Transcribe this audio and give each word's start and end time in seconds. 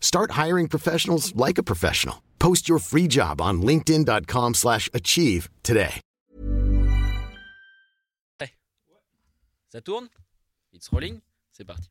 Start 0.00 0.32
hiring 0.32 0.66
professionals 0.68 1.32
like 1.36 1.58
a 1.58 1.62
professional. 1.62 2.24
Post 2.40 2.68
your 2.68 2.80
free 2.80 3.06
job 3.06 3.40
on 3.40 3.62
linkedin.com/achieve 3.62 4.54
slash 4.54 4.88
achieve 4.92 5.48
today. 5.62 6.00
Ça 9.70 9.82
tourne 9.82 10.08
It's 10.72 10.88
rolling 10.90 11.20
C'est 11.52 11.64
parti. 11.64 11.90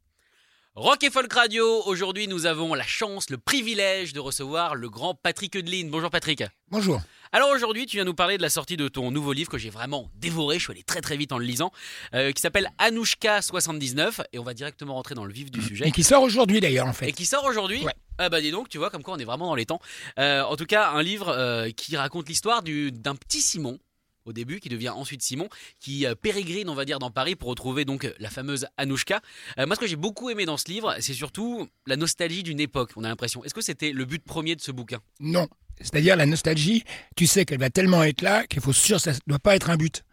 Rock 0.79 1.03
et 1.03 1.09
Folk 1.09 1.33
Radio, 1.33 1.81
aujourd'hui 1.87 2.27
nous 2.27 2.45
avons 2.45 2.75
la 2.75 2.85
chance, 2.85 3.31
le 3.31 3.39
privilège 3.39 4.13
de 4.13 4.19
recevoir 4.19 4.75
le 4.75 4.91
grand 4.91 5.15
Patrick 5.15 5.55
Eudeline. 5.57 5.89
Bonjour 5.89 6.11
Patrick. 6.11 6.43
Bonjour. 6.69 7.01
Alors 7.31 7.49
aujourd'hui, 7.49 7.87
tu 7.87 7.97
viens 7.97 8.03
nous 8.05 8.13
parler 8.13 8.37
de 8.37 8.43
la 8.43 8.49
sortie 8.51 8.77
de 8.77 8.87
ton 8.87 9.09
nouveau 9.09 9.33
livre 9.33 9.49
que 9.49 9.57
j'ai 9.57 9.71
vraiment 9.71 10.11
dévoré, 10.13 10.59
je 10.59 10.65
suis 10.65 10.71
allé 10.71 10.83
très 10.83 11.01
très 11.01 11.17
vite 11.17 11.31
en 11.31 11.39
le 11.39 11.45
lisant, 11.45 11.71
euh, 12.13 12.31
qui 12.31 12.39
s'appelle 12.41 12.69
Anouchka 12.77 13.41
79 13.41 14.21
et 14.33 14.37
on 14.39 14.43
va 14.43 14.53
directement 14.53 14.93
rentrer 14.93 15.15
dans 15.15 15.25
le 15.25 15.33
vif 15.33 15.49
du 15.49 15.63
sujet. 15.63 15.87
Et 15.87 15.91
qui 15.91 16.03
sort 16.03 16.21
aujourd'hui 16.21 16.59
d'ailleurs 16.61 16.85
en 16.85 16.93
fait. 16.93 17.09
Et 17.09 17.11
qui 17.11 17.25
sort 17.25 17.45
aujourd'hui 17.45 17.83
Ouais. 17.83 17.93
Ah 18.19 18.29
bah 18.29 18.39
dis 18.39 18.51
donc, 18.51 18.69
tu 18.69 18.77
vois 18.77 18.91
comme 18.91 19.01
quoi 19.03 19.15
on 19.15 19.17
est 19.17 19.25
vraiment 19.25 19.47
dans 19.47 19.55
les 19.55 19.65
temps. 19.65 19.79
Euh, 20.19 20.43
en 20.43 20.55
tout 20.55 20.65
cas, 20.65 20.89
un 20.91 21.01
livre 21.01 21.29
euh, 21.29 21.69
qui 21.71 21.97
raconte 21.97 22.29
l'histoire 22.29 22.61
du- 22.61 22.91
d'un 22.91 23.15
petit 23.15 23.41
Simon 23.41 23.79
au 24.27 24.33
début, 24.33 24.59
qui 24.59 24.69
devient 24.69 24.89
ensuite 24.89 25.21
Simon, 25.21 25.49
qui 25.79 26.05
euh, 26.05 26.15
pérégrine, 26.15 26.69
on 26.69 26.75
va 26.75 26.85
dire, 26.85 26.99
dans 26.99 27.11
Paris 27.11 27.35
pour 27.35 27.49
retrouver 27.49 27.85
donc 27.85 28.11
la 28.19 28.29
fameuse 28.29 28.67
Anouchka. 28.77 29.21
Euh, 29.57 29.65
moi, 29.65 29.75
ce 29.75 29.81
que 29.81 29.87
j'ai 29.87 29.95
beaucoup 29.95 30.29
aimé 30.29 30.45
dans 30.45 30.57
ce 30.57 30.69
livre, 30.69 30.95
c'est 30.99 31.13
surtout 31.13 31.67
la 31.85 31.95
nostalgie 31.95 32.43
d'une 32.43 32.59
époque. 32.59 32.91
On 32.95 33.03
a 33.03 33.07
l'impression. 33.07 33.43
Est-ce 33.43 33.53
que 33.53 33.61
c'était 33.61 33.91
le 33.91 34.05
but 34.05 34.23
premier 34.23 34.55
de 34.55 34.61
ce 34.61 34.71
bouquin? 34.71 34.99
Non. 35.19 35.47
C'est-à-dire 35.79 36.15
la 36.15 36.25
nostalgie, 36.25 36.83
tu 37.15 37.27
sais 37.27 37.45
qu'elle 37.45 37.59
va 37.59 37.69
tellement 37.69 38.03
être 38.03 38.21
là 38.21 38.45
qu'il 38.47 38.61
faut 38.61 38.73
sûr 38.73 38.99
ça 38.99 39.11
ne 39.11 39.17
doit 39.27 39.39
pas 39.39 39.55
être 39.55 39.69
un 39.69 39.77
but. 39.77 40.03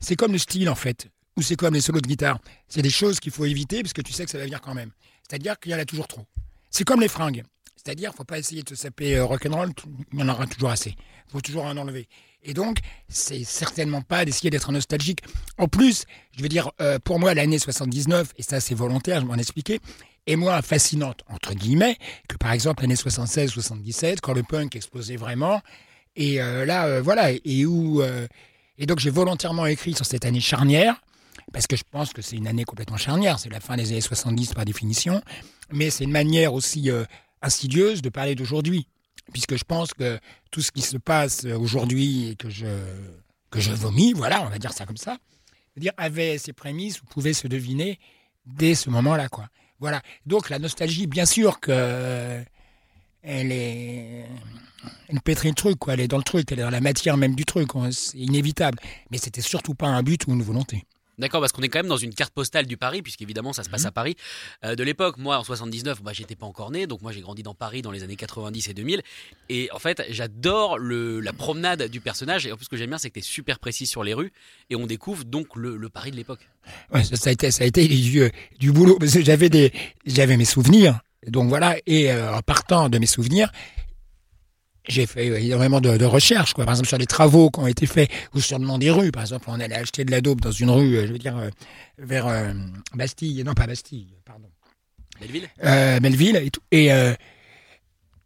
C'est 0.00 0.16
comme 0.16 0.32
le 0.32 0.38
style 0.38 0.70
en 0.70 0.74
fait, 0.74 1.08
ou 1.36 1.42
c'est 1.42 1.56
comme 1.56 1.74
les 1.74 1.80
solos 1.80 2.00
de 2.00 2.06
guitare. 2.06 2.38
C'est 2.68 2.82
des 2.82 2.90
choses 2.90 3.20
qu'il 3.20 3.32
faut 3.32 3.44
éviter 3.44 3.82
parce 3.82 3.92
que 3.92 4.00
tu 4.00 4.12
sais 4.12 4.24
que 4.24 4.30
ça 4.30 4.38
va 4.38 4.44
venir 4.44 4.60
quand 4.60 4.74
même. 4.74 4.90
C'est-à-dire 5.28 5.58
qu'il 5.58 5.72
y 5.72 5.74
en 5.74 5.78
a 5.78 5.84
toujours 5.84 6.08
trop. 6.08 6.26
C'est 6.70 6.84
comme 6.84 7.00
les 7.00 7.08
fringues. 7.08 7.42
C'est-à-dire 7.76 8.14
faut 8.14 8.24
pas 8.24 8.38
essayer 8.38 8.62
de 8.62 8.68
se 8.68 8.76
saper 8.76 9.16
euh, 9.16 9.24
rock'n'roll, 9.24 9.72
il 10.12 10.20
y 10.20 10.22
en 10.22 10.28
aura 10.28 10.46
toujours 10.46 10.70
assez. 10.70 10.90
Il 10.90 11.32
faut 11.32 11.40
toujours 11.40 11.64
en 11.64 11.76
enlever. 11.76 12.08
Et 12.42 12.54
donc, 12.54 12.78
c'est 13.08 13.44
certainement 13.44 14.02
pas 14.02 14.24
d'essayer 14.24 14.50
d'être 14.50 14.72
nostalgique. 14.72 15.20
En 15.58 15.68
plus, 15.68 16.04
je 16.36 16.42
veux 16.42 16.48
dire, 16.48 16.70
euh, 16.80 16.98
pour 16.98 17.20
moi, 17.20 17.34
l'année 17.34 17.58
79, 17.58 18.32
et 18.36 18.42
ça 18.42 18.60
c'est 18.60 18.74
volontaire, 18.74 19.20
je 19.20 19.26
m'en 19.26 19.36
expliquais, 19.36 19.78
est 20.26 20.36
moins 20.36 20.62
fascinante, 20.62 21.22
entre 21.28 21.54
guillemets, 21.54 21.96
que 22.28 22.36
par 22.36 22.52
exemple 22.52 22.82
l'année 22.82 22.94
76-77, 22.94 24.18
quand 24.20 24.32
le 24.34 24.42
punk 24.42 24.76
explosait 24.76 25.16
vraiment. 25.16 25.60
Et 26.16 26.40
euh, 26.40 26.64
là, 26.64 26.86
euh, 26.86 27.02
voilà, 27.02 27.30
et 27.44 27.66
où... 27.66 28.02
euh, 28.02 28.26
et 28.78 28.86
donc 28.86 28.98
j'ai 28.98 29.10
volontairement 29.10 29.66
écrit 29.66 29.94
sur 29.94 30.06
cette 30.06 30.24
année 30.24 30.40
charnière, 30.40 31.00
parce 31.52 31.66
que 31.66 31.76
je 31.76 31.84
pense 31.88 32.12
que 32.12 32.22
c'est 32.22 32.36
une 32.36 32.46
année 32.46 32.64
complètement 32.64 32.96
charnière, 32.96 33.38
c'est 33.38 33.50
la 33.50 33.60
fin 33.60 33.76
des 33.76 33.90
années 33.90 34.00
70 34.00 34.54
par 34.54 34.64
définition, 34.64 35.22
mais 35.72 35.90
c'est 35.90 36.04
une 36.04 36.10
manière 36.10 36.54
aussi 36.54 36.90
euh, 36.90 37.04
insidieuse 37.42 38.02
de 38.02 38.08
parler 38.08 38.34
d'aujourd'hui, 38.34 38.86
puisque 39.32 39.56
je 39.56 39.64
pense 39.64 39.92
que 39.94 40.18
tout 40.50 40.60
ce 40.60 40.70
qui 40.70 40.82
se 40.82 40.96
passe 40.96 41.44
aujourd'hui 41.44 42.30
et 42.30 42.36
que 42.36 42.50
je, 42.50 42.66
que 43.50 43.60
je 43.60 43.72
vomis, 43.72 44.12
voilà, 44.12 44.42
on 44.42 44.48
va 44.48 44.58
dire 44.58 44.72
ça 44.72 44.86
comme 44.86 44.96
ça, 44.96 45.18
dire, 45.76 45.92
avait 45.96 46.38
ses 46.38 46.52
prémices 46.52 47.00
ou 47.02 47.06
pouvait 47.06 47.32
se 47.32 47.48
deviner 47.48 47.98
dès 48.46 48.74
ce 48.74 48.90
moment-là, 48.90 49.28
quoi. 49.28 49.48
Voilà. 49.78 50.00
Donc 50.26 50.50
la 50.50 50.58
nostalgie, 50.58 51.06
bien 51.06 51.26
sûr 51.26 51.58
que 51.58 52.44
elle 53.22 53.52
est, 53.52 54.26
pétrit 55.24 55.48
le 55.48 55.54
truc, 55.54 55.78
quoi. 55.78 55.94
Elle 55.94 56.00
est 56.00 56.08
dans 56.08 56.18
le 56.18 56.24
truc, 56.24 56.50
elle 56.50 56.60
est 56.60 56.62
dans 56.62 56.70
la 56.70 56.80
matière 56.80 57.16
même 57.16 57.34
du 57.34 57.44
truc. 57.44 57.70
C'est 57.92 58.18
inévitable. 58.18 58.78
Mais 59.10 59.18
c'était 59.18 59.40
surtout 59.40 59.74
pas 59.74 59.86
un 59.86 60.02
but 60.02 60.26
ou 60.26 60.32
une 60.32 60.42
volonté. 60.42 60.84
D'accord, 61.18 61.40
parce 61.40 61.52
qu'on 61.52 61.62
est 61.62 61.68
quand 61.68 61.78
même 61.80 61.88
dans 61.88 61.96
une 61.98 62.14
carte 62.14 62.32
postale 62.32 62.66
du 62.66 62.76
Paris, 62.76 63.02
puisqu'évidemment 63.02 63.52
ça 63.52 63.62
se 63.62 63.68
Mhm. 63.68 63.72
passe 63.72 63.84
à 63.86 63.92
Paris. 63.92 64.16
Euh, 64.64 64.74
de 64.74 64.82
l'époque, 64.82 65.18
moi 65.18 65.38
en 65.38 65.44
79, 65.44 66.02
bah, 66.02 66.12
j'étais 66.14 66.36
pas 66.36 66.46
encore 66.46 66.70
né, 66.70 66.86
donc 66.86 67.02
moi 67.02 67.12
j'ai 67.12 67.20
grandi 67.20 67.42
dans 67.42 67.54
Paris 67.54 67.82
dans 67.82 67.90
les 67.90 68.02
années 68.02 68.16
90 68.16 68.68
et 68.68 68.74
2000. 68.74 69.02
Et 69.50 69.68
en 69.72 69.78
fait, 69.78 70.02
j'adore 70.10 70.78
la 70.78 71.32
promenade 71.32 71.88
du 71.88 72.00
personnage. 72.00 72.46
Et 72.46 72.52
en 72.52 72.56
plus, 72.56 72.64
ce 72.64 72.70
que 72.70 72.76
j'aime 72.76 72.88
bien, 72.90 72.98
c'est 72.98 73.10
que 73.10 73.14
tu 73.14 73.20
es 73.20 73.22
super 73.22 73.58
précis 73.58 73.86
sur 73.86 74.02
les 74.04 74.14
rues. 74.14 74.32
Et 74.70 74.76
on 74.76 74.86
découvre 74.86 75.24
donc 75.24 75.54
le, 75.56 75.76
le 75.76 75.88
Paris 75.88 76.10
de 76.10 76.16
l'époque. 76.16 76.48
Ouais, 76.92 77.04
ça, 77.04 77.16
ça 77.16 77.30
a 77.30 77.32
été, 77.32 77.50
ça 77.50 77.64
a 77.64 77.66
été 77.66 77.86
du, 77.86 78.30
du 78.58 78.72
boulot 78.72 78.98
parce 78.98 79.12
que 79.12 79.22
j'avais 79.22 80.36
mes 80.36 80.44
souvenirs. 80.44 81.00
Donc 81.26 81.48
voilà. 81.48 81.76
Et 81.86 82.10
euh, 82.10 82.34
en 82.34 82.40
partant 82.40 82.88
de 82.88 82.98
mes 82.98 83.06
souvenirs, 83.06 83.52
j'ai 84.88 85.06
fait 85.06 85.26
énormément 85.44 85.80
de, 85.80 85.96
de 85.96 86.04
recherches, 86.04 86.54
quoi. 86.54 86.64
Par 86.64 86.74
exemple, 86.74 86.88
sur 86.88 86.98
les 86.98 87.06
travaux 87.06 87.50
qui 87.50 87.60
ont 87.60 87.66
été 87.66 87.86
faits 87.86 88.10
ou 88.34 88.40
sur 88.40 88.58
le 88.58 88.66
nom 88.66 88.78
des 88.78 88.90
rues. 88.90 89.12
Par 89.12 89.22
exemple, 89.22 89.44
on 89.48 89.60
allait 89.60 89.74
acheter 89.74 90.04
de 90.04 90.10
la 90.10 90.20
dope 90.20 90.40
dans 90.40 90.50
une 90.50 90.70
rue, 90.70 90.96
euh, 90.96 91.06
je 91.06 91.12
veux 91.12 91.18
dire, 91.18 91.36
euh, 91.36 91.50
vers 91.98 92.26
euh, 92.26 92.52
Bastille. 92.94 93.42
Non, 93.44 93.54
pas 93.54 93.66
Bastille, 93.66 94.08
pardon. 94.24 94.48
Belleville? 95.20 95.48
Belleville 95.62 96.36
et 96.36 96.50
tout. 96.50 96.62
Et 96.72 96.88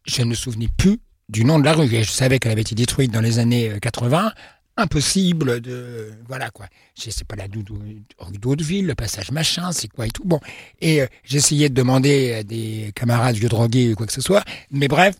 je 0.06 0.22
ne 0.22 0.28
me 0.28 0.34
souvenais 0.34 0.68
plus 0.78 0.98
du 1.28 1.44
nom 1.44 1.58
de 1.58 1.64
la 1.64 1.74
rue. 1.74 1.92
Et 1.92 2.04
je 2.04 2.10
savais 2.10 2.38
qu'elle 2.38 2.52
avait 2.52 2.62
été 2.62 2.74
détruite 2.74 3.12
dans 3.12 3.20
les 3.20 3.38
années 3.38 3.70
euh, 3.70 3.78
80. 3.78 4.32
Impossible 4.78 5.60
de. 5.60 6.10
Voilà 6.28 6.50
quoi. 6.50 6.66
Je 7.02 7.10
sais 7.10 7.24
pas 7.24 7.34
la 7.34 7.44
rue 7.44 8.38
d'Hauteville, 8.38 8.86
le 8.86 8.94
passage 8.94 9.30
machin, 9.30 9.72
c'est 9.72 9.88
quoi 9.88 10.06
et 10.06 10.10
tout. 10.10 10.24
Bon. 10.24 10.38
Et 10.82 11.00
j'essayais 11.24 11.70
de 11.70 11.74
demander 11.74 12.34
à 12.34 12.42
des 12.42 12.92
camarades 12.94 13.36
vieux 13.36 13.48
drogués 13.48 13.92
ou 13.92 13.96
quoi 13.96 14.06
que 14.06 14.12
ce 14.12 14.20
soit. 14.20 14.44
Mais 14.70 14.86
bref, 14.88 15.16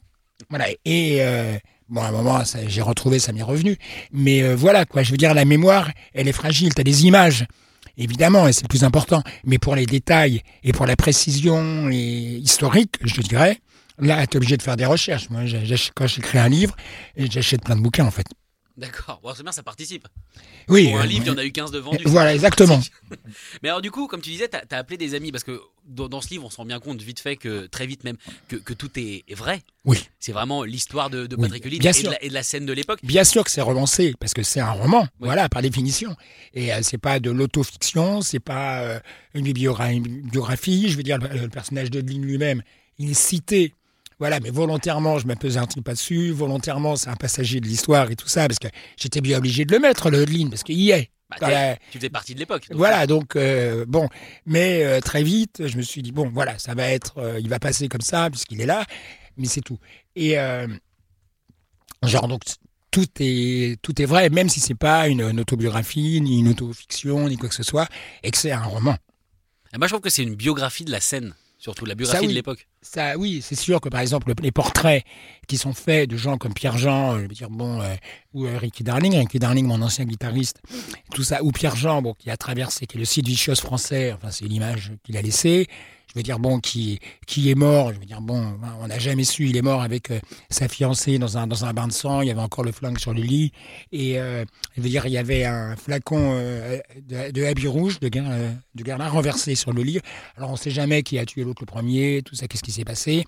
voilà. 0.50 0.66
Et. 0.84 1.18
euh, 1.20 1.58
Bon, 1.88 2.02
à 2.02 2.08
un 2.08 2.10
moment, 2.10 2.42
j'ai 2.66 2.82
retrouvé, 2.82 3.20
ça 3.20 3.32
m'est 3.32 3.44
revenu. 3.44 3.76
Mais 4.10 4.42
euh, 4.42 4.56
voilà, 4.56 4.84
quoi. 4.86 5.04
Je 5.04 5.12
veux 5.12 5.16
dire, 5.16 5.34
la 5.34 5.44
mémoire, 5.44 5.88
elle 6.14 6.26
est 6.26 6.32
fragile. 6.32 6.74
Tu 6.74 6.82
des 6.82 7.06
images, 7.06 7.46
évidemment, 7.96 8.48
et 8.48 8.52
c'est 8.52 8.62
le 8.64 8.68
plus 8.68 8.82
important. 8.82 9.22
Mais 9.44 9.58
pour 9.58 9.76
les 9.76 9.86
détails 9.86 10.42
et 10.64 10.72
pour 10.72 10.86
la 10.86 10.96
précision 10.96 11.88
et 11.88 12.40
historique, 12.42 12.96
je 13.04 13.20
dirais, 13.20 13.60
là, 14.00 14.26
tu 14.26 14.32
es 14.32 14.36
obligé 14.38 14.56
de 14.56 14.62
faire 14.62 14.76
des 14.76 14.84
recherches. 14.84 15.30
Moi, 15.30 15.42
quand 15.94 16.08
j'écris 16.08 16.38
un 16.38 16.48
livre, 16.48 16.74
j'achète 17.16 17.62
plein 17.62 17.76
de 17.76 17.82
bouquins, 17.82 18.04
en 18.06 18.10
fait. 18.10 18.26
D'accord. 18.76 19.20
Bon, 19.22 19.32
c'est 19.34 19.42
bien, 19.42 19.53
ça 19.53 19.62
participe. 19.62 20.06
Oui. 20.69 20.91
Pour 20.91 21.00
un 21.00 21.04
euh, 21.04 21.06
livre, 21.06 21.25
il 21.25 21.28
y 21.28 21.31
en 21.31 21.38
a 21.38 21.44
eu 21.44 21.50
15 21.53 21.70
de 21.70 21.78
vendus. 21.78 22.04
Voilà, 22.04 22.34
exactement. 22.34 22.78
Mais 23.62 23.70
alors, 23.70 23.81
du 23.81 23.91
coup, 23.91 24.06
comme 24.06 24.20
tu 24.20 24.28
disais, 24.31 24.48
tu 24.48 24.56
as, 24.56 24.76
appelé 24.78 24.98
des 24.98 25.14
amis 25.14 25.32
parce 25.32 25.44
que 25.44 25.60
dans, 25.87 26.09
dans 26.09 26.20
ce 26.20 26.28
livre, 26.28 26.44
on 26.44 26.50
se 26.50 26.56
rend 26.59 26.66
bien 26.66 26.78
compte 26.78 27.00
vite 27.00 27.19
fait 27.20 27.36
que, 27.36 27.66
très 27.66 27.86
vite 27.86 28.04
même, 28.04 28.16
que, 28.48 28.56
que 28.56 28.75
tout 28.75 28.91
est, 28.97 29.25
vrai. 29.34 29.62
Oui. 29.86 30.06
C'est 30.20 30.32
vraiment 30.32 30.62
l'histoire 30.65 31.09
de, 31.09 31.26
de 31.26 31.36
Oui, 31.36 31.42
Patrick 31.42 31.78
bien 31.78 31.92
et, 31.92 32.03
de 32.03 32.09
la- 32.10 32.22
et 32.25 32.28
de 32.28 32.34
la 32.34 32.42
scène 32.42 32.66
de 32.66 32.72
l'époque. 32.75 32.98
Bien 33.03 33.25
sûr 33.25 33.44
que 33.44 33.50
c'est 33.50 33.62
romancé, 33.62 34.15
parce 34.20 34.34
que 34.34 34.42
c'est 34.42 34.60
un 34.60 34.72
roman, 34.72 35.03
Oui. 35.20 35.26
voilà, 35.26 35.48
par 35.48 35.62
définition. 35.62 36.15
Et 36.53 36.75
euh, 36.75 36.81
c'est 36.82 36.98
pas 36.98 37.19
de 37.19 37.31
l'autofiction, 37.31 38.20
c'est 38.20 38.41
pas 38.41 38.82
euh, 38.82 39.00
une, 39.32 39.50
biogra- 39.53 39.92
une 39.94 40.20
biographie. 40.28 40.88
Je 40.91 40.97
veux 40.98 41.03
dire, 41.03 41.16
le, 41.19 41.28
le 41.41 41.48
personnage 41.48 41.91
de 41.91 42.03
Dean 42.03 42.19
lui-même, 42.20 42.62
il 42.98 43.10
est 43.10 43.15
cité. 43.15 43.72
Voilà, 44.19 44.41
mais 44.41 44.50
volontairement, 44.50 45.19
je 45.19 45.27
m'apesantis 45.27 45.82
pas 45.82 45.93
dessus. 45.93 46.31
Volontairement, 46.31 46.97
c'est 46.97 47.10
un 47.10 47.16
passager 47.16 47.60
de 47.60 47.66
l'histoire 47.66 48.10
et 48.10 48.16
tout 48.16 48.28
ça, 48.28 48.47
parce 48.49 48.59
que 48.59 48.69
j'étais 48.97 49.21
bien 49.21 49.38
obligé 49.38 49.65
de 49.65 49.72
le 49.72 49.78
mettre, 49.78 50.10
le 50.10 50.25
Dean, 50.25 50.49
parce 50.49 50.62
qu'il 50.62 50.81
y 50.81 50.91
est. 50.91 51.10
Bah, 51.28 51.77
Tu 51.91 51.99
faisais 51.99 52.09
partie 52.09 52.34
de 52.34 52.38
l'époque. 52.38 52.69
Voilà, 52.71 53.06
donc 53.06 53.34
euh, 53.34 53.84
bon, 53.87 54.09
mais 54.47 54.84
euh, 54.84 55.00
très 55.00 55.25
vite, 55.25 55.66
je 55.66 55.77
me 55.77 55.82
suis 55.82 56.00
dit 56.00 56.12
bon, 56.12 56.31
voilà, 56.32 56.56
ça 56.59 56.75
va 56.75 56.88
être, 56.88 57.19
euh, 57.19 57.41
il 57.41 57.49
va 57.49 57.59
passer 57.59 57.88
comme 57.88 58.00
ça 58.00 58.31
puisqu'il 58.31 58.60
est 58.60 58.66
là, 58.66 58.84
mais 59.37 59.49
c'est 59.49 59.60
tout. 59.60 59.78
Et 60.15 60.37
genre 62.04 62.28
donc 62.28 62.42
tout 62.92 63.09
est 63.19 63.77
tout 63.83 64.01
est 64.01 64.04
vrai, 64.04 64.30
même 64.30 64.48
si 64.48 64.60
c'est 64.60 64.77
pas 64.77 65.09
une, 65.09 65.22
une 65.22 65.41
autobiographie 65.41 66.21
ni 66.21 66.39
une 66.39 66.48
autofiction 66.48 67.28
ni 67.28 67.36
quoi 67.36 67.48
que 67.48 67.57
ce 67.57 67.65
soit, 67.65 67.89
et 68.22 68.30
que 68.30 68.39
c'est 68.39 68.53
un 68.53 68.62
roman. 68.62 68.97
Et 69.74 69.78
moi, 69.78 69.89
je 69.89 69.92
trouve 69.92 70.03
que 70.03 70.10
c'est 70.10 70.22
une 70.22 70.36
biographie 70.36 70.84
de 70.84 70.92
la 70.92 71.01
scène, 71.01 71.34
surtout 71.59 71.84
la 71.84 71.92
Ça, 71.92 71.97
biographie 71.97 72.27
oui. 72.27 72.28
de 72.28 72.34
l'époque. 72.34 72.69
Oui, 73.18 73.41
c'est 73.42 73.54
sûr 73.54 73.80
que 73.80 73.88
par 73.88 74.00
exemple 74.00 74.33
les 74.42 74.53
portraits 74.53 75.04
qui 75.47 75.59
sont 75.59 75.74
faits 75.74 76.10
de 76.10 76.16
gens 76.16 76.38
comme 76.38 76.54
Pierre 76.54 76.78
Jean, 76.78 77.15
euh, 77.15 77.16
je 77.18 77.22
veux 77.22 77.28
dire 77.28 77.50
bon, 77.50 77.80
euh, 77.80 77.94
ou 78.34 78.47
euh, 78.47 78.59
Ricky 78.59 78.83
Darling, 78.83 79.16
Ricky 79.16 79.38
Darling, 79.38 79.66
mon 79.66 79.80
ancien 79.83 80.04
guitariste, 80.04 80.60
tout 81.15 81.22
ça, 81.22 81.42
ou 81.42 81.53
Pierre 81.53 81.77
Jean, 81.77 82.03
bon, 82.03 82.15
qui 82.15 82.30
a 82.30 82.36
traversé, 82.36 82.86
qui 82.86 82.97
est 82.97 83.00
le 83.00 83.04
site 83.04 83.27
Vicious 83.27 83.56
français, 83.56 84.12
enfin 84.12 84.30
c'est 84.30 84.47
l'image 84.47 84.92
qu'il 85.04 85.16
a 85.16 85.22
laissée. 85.22 85.66
Je 86.09 86.21
veux 86.21 86.22
dire 86.22 86.38
bon, 86.38 86.60
qui 86.60 86.98
qui 87.27 87.50
est 87.50 87.54
mort, 87.54 87.92
je 87.92 87.98
veux 87.98 88.06
dire 88.06 88.22
bon, 88.22 88.59
on 88.80 88.86
n'a 88.86 88.98
jamais 88.98 89.24
su, 89.24 89.48
il 89.48 89.56
est 89.56 89.62
mort 89.62 89.83
avec 89.83 90.10
sa 90.48 90.66
fiancée 90.66 91.18
dans 91.18 91.36
un 91.36 91.47
dans 91.47 91.66
un 91.66 91.74
bain 91.74 91.88
de 91.88 91.92
sang, 91.92 92.22
il 92.22 92.28
y 92.28 92.30
avait 92.30 92.41
encore 92.41 92.65
le 92.65 92.72
flingue 92.72 92.98
sur 92.98 93.12
le 93.12 93.21
lit, 93.21 93.53
et 93.92 94.15
je 94.15 94.80
veux 94.80 94.88
dire 94.88 95.04
il 95.04 95.12
y 95.12 95.18
avait 95.18 95.44
un 95.44 95.77
flacon 95.77 96.41
de, 97.06 97.30
de 97.33 97.44
habit 97.44 97.66
rouge 97.66 98.00
de, 98.00 98.09
de 98.09 98.92
renversé 99.10 99.54
sur 99.56 99.74
le 99.74 99.83
lit. 99.83 100.00
Alors 100.38 100.48
on 100.48 100.53
ne 100.53 100.59
sait 100.59 100.71
jamais 100.71 101.03
qui 101.03 101.18
a 101.18 101.27
tué 101.27 101.44
l'autre 101.44 101.60
le 101.60 101.66
premier, 101.66 102.22
tout 102.24 102.34
ça, 102.34 102.48
qu'est-ce 102.48 102.62
qui 102.62 102.72
passé. 102.84 103.24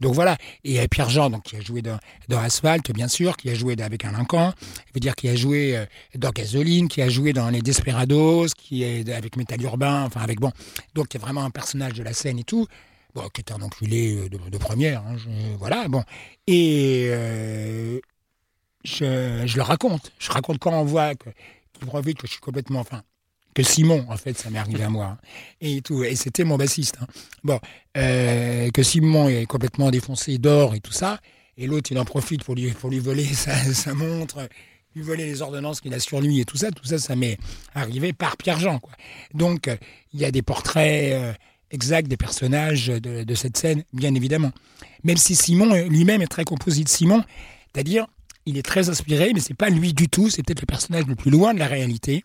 Donc 0.00 0.14
voilà. 0.14 0.36
Et 0.64 0.80
euh, 0.80 0.86
Pierre 0.90 1.10
Jean, 1.10 1.30
donc 1.30 1.42
qui 1.44 1.56
a 1.56 1.60
joué 1.60 1.82
dans, 1.82 1.98
dans 2.28 2.38
Asphalt, 2.38 2.90
bien 2.92 3.08
sûr, 3.08 3.36
qui 3.36 3.50
a 3.50 3.54
joué 3.54 3.76
avec 3.80 4.04
un 4.04 4.12
Lincoln, 4.12 4.52
je 4.88 4.92
veux 4.94 5.00
dire 5.00 5.14
qui 5.14 5.28
a 5.28 5.36
joué 5.36 5.76
euh, 5.76 5.84
dans 6.14 6.30
Gasoline, 6.30 6.88
qui 6.88 7.02
a 7.02 7.08
joué 7.08 7.32
dans 7.32 7.48
Les 7.50 7.60
Desperados, 7.62 8.46
qui 8.56 8.82
est 8.82 9.08
avec 9.12 9.36
Metal 9.36 9.60
Urbain, 9.62 10.04
enfin 10.04 10.20
avec 10.20 10.40
bon, 10.40 10.52
donc 10.94 11.08
qui 11.08 11.16
est 11.16 11.20
vraiment 11.20 11.44
un 11.44 11.50
personnage 11.50 11.92
de 11.94 12.02
la 12.02 12.12
scène 12.12 12.38
et 12.38 12.44
tout. 12.44 12.66
Bon, 13.14 13.28
qui 13.34 13.40
était 13.40 13.52
un 13.52 13.60
enculé 13.60 14.28
de, 14.28 14.38
de 14.38 14.58
première, 14.58 15.00
hein, 15.00 15.16
je- 15.18 15.56
voilà, 15.58 15.88
bon. 15.88 16.04
Et 16.46 17.06
euh, 17.08 17.98
je, 18.84 19.56
le 19.56 19.62
raconte. 19.62 20.12
Je 20.20 20.30
raconte 20.30 20.58
quand 20.60 20.72
on 20.72 20.84
voit 20.84 21.16
que, 21.16 21.28
qu'il 21.72 21.86
profite, 21.86 22.18
que 22.18 22.26
je 22.28 22.32
suis 22.32 22.40
complètement, 22.40 22.78
enfin, 22.80 23.02
que 23.54 23.62
Simon, 23.62 24.06
en 24.08 24.16
fait, 24.16 24.38
ça 24.38 24.50
m'est 24.50 24.58
arrivé 24.58 24.82
à 24.84 24.88
moi, 24.88 25.06
hein, 25.06 25.18
et 25.60 25.80
tout, 25.82 26.04
et 26.04 26.14
c'était 26.16 26.44
mon 26.44 26.56
bassiste. 26.56 26.96
hein. 27.00 27.06
Bon, 27.42 27.58
euh, 27.96 28.70
que 28.70 28.82
Simon 28.82 29.28
est 29.28 29.46
complètement 29.46 29.90
défoncé 29.90 30.38
d'or 30.38 30.74
et 30.74 30.80
tout 30.80 30.92
ça, 30.92 31.18
et 31.56 31.66
l'autre, 31.66 31.90
il 31.92 31.98
en 31.98 32.04
profite 32.04 32.44
pour 32.44 32.54
lui, 32.54 32.70
pour 32.70 32.90
lui 32.90 33.00
voler 33.00 33.24
sa, 33.24 33.92
montre, 33.94 34.48
lui 34.94 35.02
voler 35.02 35.26
les 35.26 35.42
ordonnances 35.42 35.80
qu'il 35.80 35.92
a 35.94 35.98
sur 36.00 36.20
lui 36.20 36.40
et 36.40 36.44
tout 36.44 36.56
ça, 36.56 36.70
tout 36.70 36.84
ça, 36.84 36.98
ça 36.98 37.16
m'est 37.16 37.38
arrivé 37.74 38.12
par 38.12 38.36
Pierre-Jean. 38.36 38.80
Donc, 39.34 39.68
il 40.12 40.20
y 40.20 40.24
a 40.24 40.30
des 40.30 40.42
portraits 40.42 41.12
euh, 41.12 41.32
exacts 41.70 42.08
des 42.08 42.16
personnages 42.16 42.86
de, 42.86 43.24
de 43.24 43.34
cette 43.34 43.56
scène, 43.56 43.82
bien 43.92 44.14
évidemment. 44.14 44.52
Même 45.04 45.16
si 45.16 45.34
Simon 45.34 45.74
euh, 45.74 45.84
lui-même 45.88 46.22
est 46.22 46.28
très 46.28 46.44
composite. 46.44 46.88
Simon, 46.88 47.22
c'est-à-dire, 47.74 48.06
il 48.46 48.56
est 48.56 48.62
très 48.62 48.88
inspiré, 48.88 49.32
mais 49.34 49.40
c'est 49.40 49.54
pas 49.54 49.70
lui 49.70 49.92
du 49.92 50.08
tout, 50.08 50.30
c'est 50.30 50.42
peut-être 50.42 50.62
le 50.62 50.66
personnage 50.66 51.06
le 51.06 51.14
plus 51.14 51.30
loin 51.30 51.52
de 51.52 51.58
la 51.58 51.66
réalité. 51.66 52.24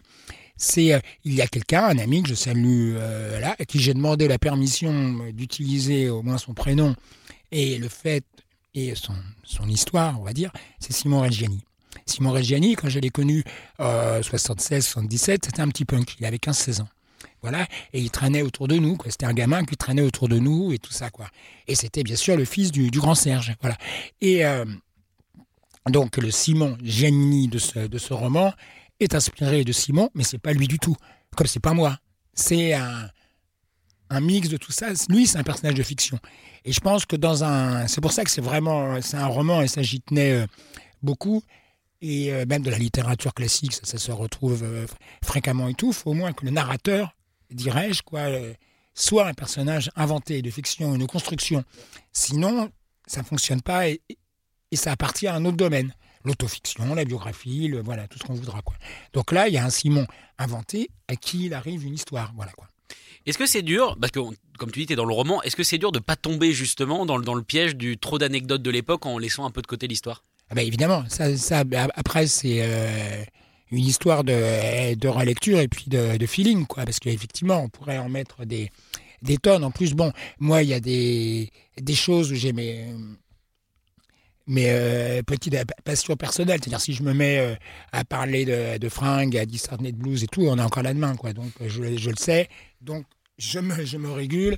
C'est 0.58 0.94
euh, 0.94 1.00
il 1.24 1.34
y 1.34 1.42
a 1.42 1.48
quelqu'un, 1.48 1.84
un 1.86 1.98
ami 1.98 2.24
que 2.24 2.30
je 2.30 2.36
salue 2.36 2.94
euh, 2.96 3.40
là, 3.40 3.56
à 3.60 3.66
qui 3.66 3.80
j'ai 3.80 3.94
demandé 3.94 4.28
la 4.28 4.38
permission 4.38 5.30
d'utiliser 5.34 6.10
au 6.10 6.22
moins 6.22 6.38
son 6.38 6.54
prénom 6.54 6.96
et 7.52 7.78
le 7.78 7.90
fait 7.90 8.24
et 8.76 8.94
son, 8.96 9.68
histoire, 9.70 10.20
on 10.20 10.24
va 10.24 10.34
dire, 10.34 10.52
c'est 10.80 10.92
Simon 10.92 11.22
Reggiani. 11.22 11.64
Simon 12.06 12.32
Reggiani, 12.32 12.76
quand 12.76 12.90
je 12.90 13.00
l'ai 13.00 13.10
connu 13.10 13.44
euh, 13.80 14.22
76-77, 14.22 15.18
c'était 15.18 15.62
un 15.62 15.70
petit 15.70 15.86
punk, 15.86 16.16
il 16.20 16.26
avait 16.26 16.38
15-16 16.38 16.82
ans. 16.82 16.90
Voilà, 17.42 17.68
et 17.94 18.02
il 18.02 18.10
traînait 18.10 18.42
autour 18.42 18.68
de 18.68 18.76
nous. 18.76 18.98
C'était 19.08 19.28
un 19.28 19.34
gamin 19.34 19.64
qui 19.66 19.78
traînait 19.78 20.02
autour 20.02 20.28
de 20.28 20.40
nous 20.40 20.74
et 20.74 20.80
tout 20.80 20.92
ça, 20.92 21.10
quoi. 21.12 21.28
Et 21.68 21.76
c'était 21.76 22.04
bien 22.04 22.16
sûr 22.16 22.36
le 22.36 22.44
fils 22.44 22.72
du, 22.72 22.90
grand 22.90 23.16
Serge, 23.16 23.54
voilà. 23.62 23.78
Et 24.20 24.46
euh, 24.46 24.66
donc 25.90 26.18
le 26.18 26.32
Simon 26.32 26.78
Giannini 26.82 27.48
de 27.48 27.60
ce, 27.60 27.80
de 27.80 27.98
ce 27.98 28.14
roman 28.14 28.52
est 29.00 29.16
inspiré 29.16 29.64
de 29.64 29.72
Simon, 29.72 30.10
mais 30.14 30.24
c'est 30.24 30.38
pas 30.38 30.54
lui 30.54 30.68
du 30.68 30.80
tout. 30.80 30.96
Comme 31.36 31.48
c'est 31.48 31.60
pas 31.60 31.74
moi. 31.74 31.98
C'est 32.34 32.74
un, 32.74 33.10
un 34.10 34.20
mix 34.20 34.50
de 34.50 34.58
tout 34.58 34.72
ça. 34.72 34.88
Lui, 35.10 35.28
c'est 35.28 35.38
un 35.38 35.44
personnage 35.44 35.76
de 35.76 35.84
fiction. 35.84 36.20
Et 36.64 36.72
je 36.72 36.80
pense 36.80 37.06
que 37.06 37.16
dans 37.16 37.44
un. 37.44 37.88
C'est 37.88 38.02
pour 38.02 38.12
ça 38.12 38.24
que 38.24 38.30
c'est 38.30 38.42
vraiment. 38.42 39.02
C'est 39.02 39.18
un 39.18 39.28
roman 39.28 39.62
et 39.62 39.68
ça 39.68 39.82
j'y 39.82 40.02
tenais 40.02 40.32
euh, 40.32 40.48
beaucoup. 41.02 41.44
Et 42.02 42.32
euh, 42.32 42.46
même 42.46 42.62
de 42.62 42.70
la 42.70 42.78
littérature 42.78 43.34
classique, 43.34 43.74
ça, 43.74 43.82
ça 43.86 43.98
se 43.98 44.12
retrouve 44.12 44.64
euh, 44.64 44.86
fréquemment 45.24 45.68
et 45.68 45.74
tout. 45.74 45.88
Il 45.88 45.94
faut 45.94 46.12
au 46.12 46.14
moins 46.14 46.34
que 46.34 46.46
le 46.46 46.52
narrateur, 46.52 47.16
dirais-je, 47.52 48.04
quoi, 48.04 48.28
soit 48.94 49.28
un 49.28 49.34
personnage 49.34 49.90
inventé 49.96 50.42
de 50.42 50.50
fiction, 50.50 50.94
une 50.96 51.08
construction. 51.08 51.64
Sinon, 52.12 52.70
ça 53.08 53.22
ne 53.22 53.26
fonctionne 53.26 53.62
pas 53.62 53.88
et 53.88 54.02
ça 54.74 54.92
appartient 54.92 55.28
à 55.28 55.36
un 55.36 55.46
autre 55.46 55.58
domaine. 55.58 55.94
L'autofiction, 56.26 56.96
la 56.96 57.06
biographie, 57.06 57.68
le, 57.68 57.82
voilà, 57.82 58.08
tout 58.08 58.18
ce 58.18 58.24
qu'on 58.24 58.34
voudra. 58.34 58.62
Quoi. 58.62 58.76
Donc 59.14 59.32
là, 59.32 59.48
il 59.48 59.54
y 59.54 59.58
a 59.58 59.64
un 59.64 59.70
Simon 59.70 60.08
inventé 60.38 60.90
à 61.08 61.16
qui 61.16 61.46
il 61.46 61.54
arrive 61.54 61.86
une 61.86 61.94
histoire. 61.94 62.34
Voilà, 62.36 62.52
quoi. 62.52 62.68
Est-ce 63.26 63.38
que 63.38 63.46
c'est 63.46 63.62
dur, 63.62 63.98
parce 64.00 64.12
que 64.12 64.20
comme 64.58 64.72
tu 64.72 64.80
dis, 64.80 64.86
tu 64.88 64.94
es 64.94 64.96
dans 64.96 65.06
le 65.06 65.14
roman, 65.14 65.42
est-ce 65.44 65.56
que 65.56 65.64
c'est 65.64 65.78
dur 65.78 65.92
de 65.92 66.00
pas 66.00 66.16
tomber 66.16 66.52
justement 66.52 67.06
dans 67.06 67.18
le, 67.18 67.24
dans 67.24 67.34
le 67.34 67.44
piège 67.44 67.76
du 67.76 67.98
trop 67.98 68.18
d'anecdotes 68.18 68.62
de 68.62 68.70
l'époque 68.70 69.06
en 69.06 69.18
laissant 69.18 69.46
un 69.46 69.52
peu 69.52 69.62
de 69.62 69.68
côté 69.68 69.88
l'histoire? 69.88 70.24
Ah 70.50 70.56
ben 70.56 70.66
évidemment, 70.66 71.04
ça, 71.10 71.36
ça, 71.38 71.64
bah, 71.64 71.88
après, 71.96 72.28
c'est 72.28 72.58
euh, 72.60 73.24
une 73.72 73.84
histoire 73.84 74.24
de, 74.24 74.94
de 74.94 75.08
relecture 75.08 75.60
et 75.60 75.68
puis 75.68 75.86
de, 75.88 76.18
de 76.18 76.26
feeling, 76.28 76.68
quoi. 76.68 76.86
Parce 76.86 77.00
qu'effectivement, 77.00 77.62
on 77.62 77.70
pourrait 77.70 77.98
en 77.98 78.10
mettre 78.10 78.46
des, 78.46 78.72
des 79.24 79.38
tonnes. 79.38 79.64
En 79.64 79.72
plus, 79.72 79.94
bon, 79.96 80.12
moi, 80.40 80.62
il 80.62 80.70
y 80.70 80.74
a 80.74 80.80
des, 80.80 81.52
des 81.78 81.96
choses 81.96 82.32
où 82.32 82.36
j'ai 82.36 82.54
mes, 82.54 82.94
mes 84.48 84.66
euh, 84.70 85.22
petites 85.24 85.56
passions 85.84 86.16
personnelles. 86.16 86.60
C'est-à-dire, 86.62 86.82
si 86.82 86.94
je 86.94 87.04
me 87.04 87.14
mets 87.14 87.40
euh, 87.40 87.56
à 87.92 88.04
parler 88.04 88.46
de, 88.46 88.78
de 88.78 88.90
fringues, 88.90 89.38
à 89.38 89.46
discerner 89.46 89.92
de 89.92 89.98
blues 89.98 90.24
et 90.24 90.28
tout, 90.28 90.42
on 90.42 90.58
a 90.60 90.64
encore 90.66 90.84
la 90.84 90.94
main, 90.94 91.16
quoi. 91.16 91.34
Donc, 91.34 91.52
je, 91.66 91.98
je 91.98 92.10
le 92.10 92.16
sais. 92.18 92.48
Donc, 92.82 93.06
je 93.38 93.60
me, 93.60 93.84
je 93.86 93.98
me 93.98 94.12
régule 94.12 94.58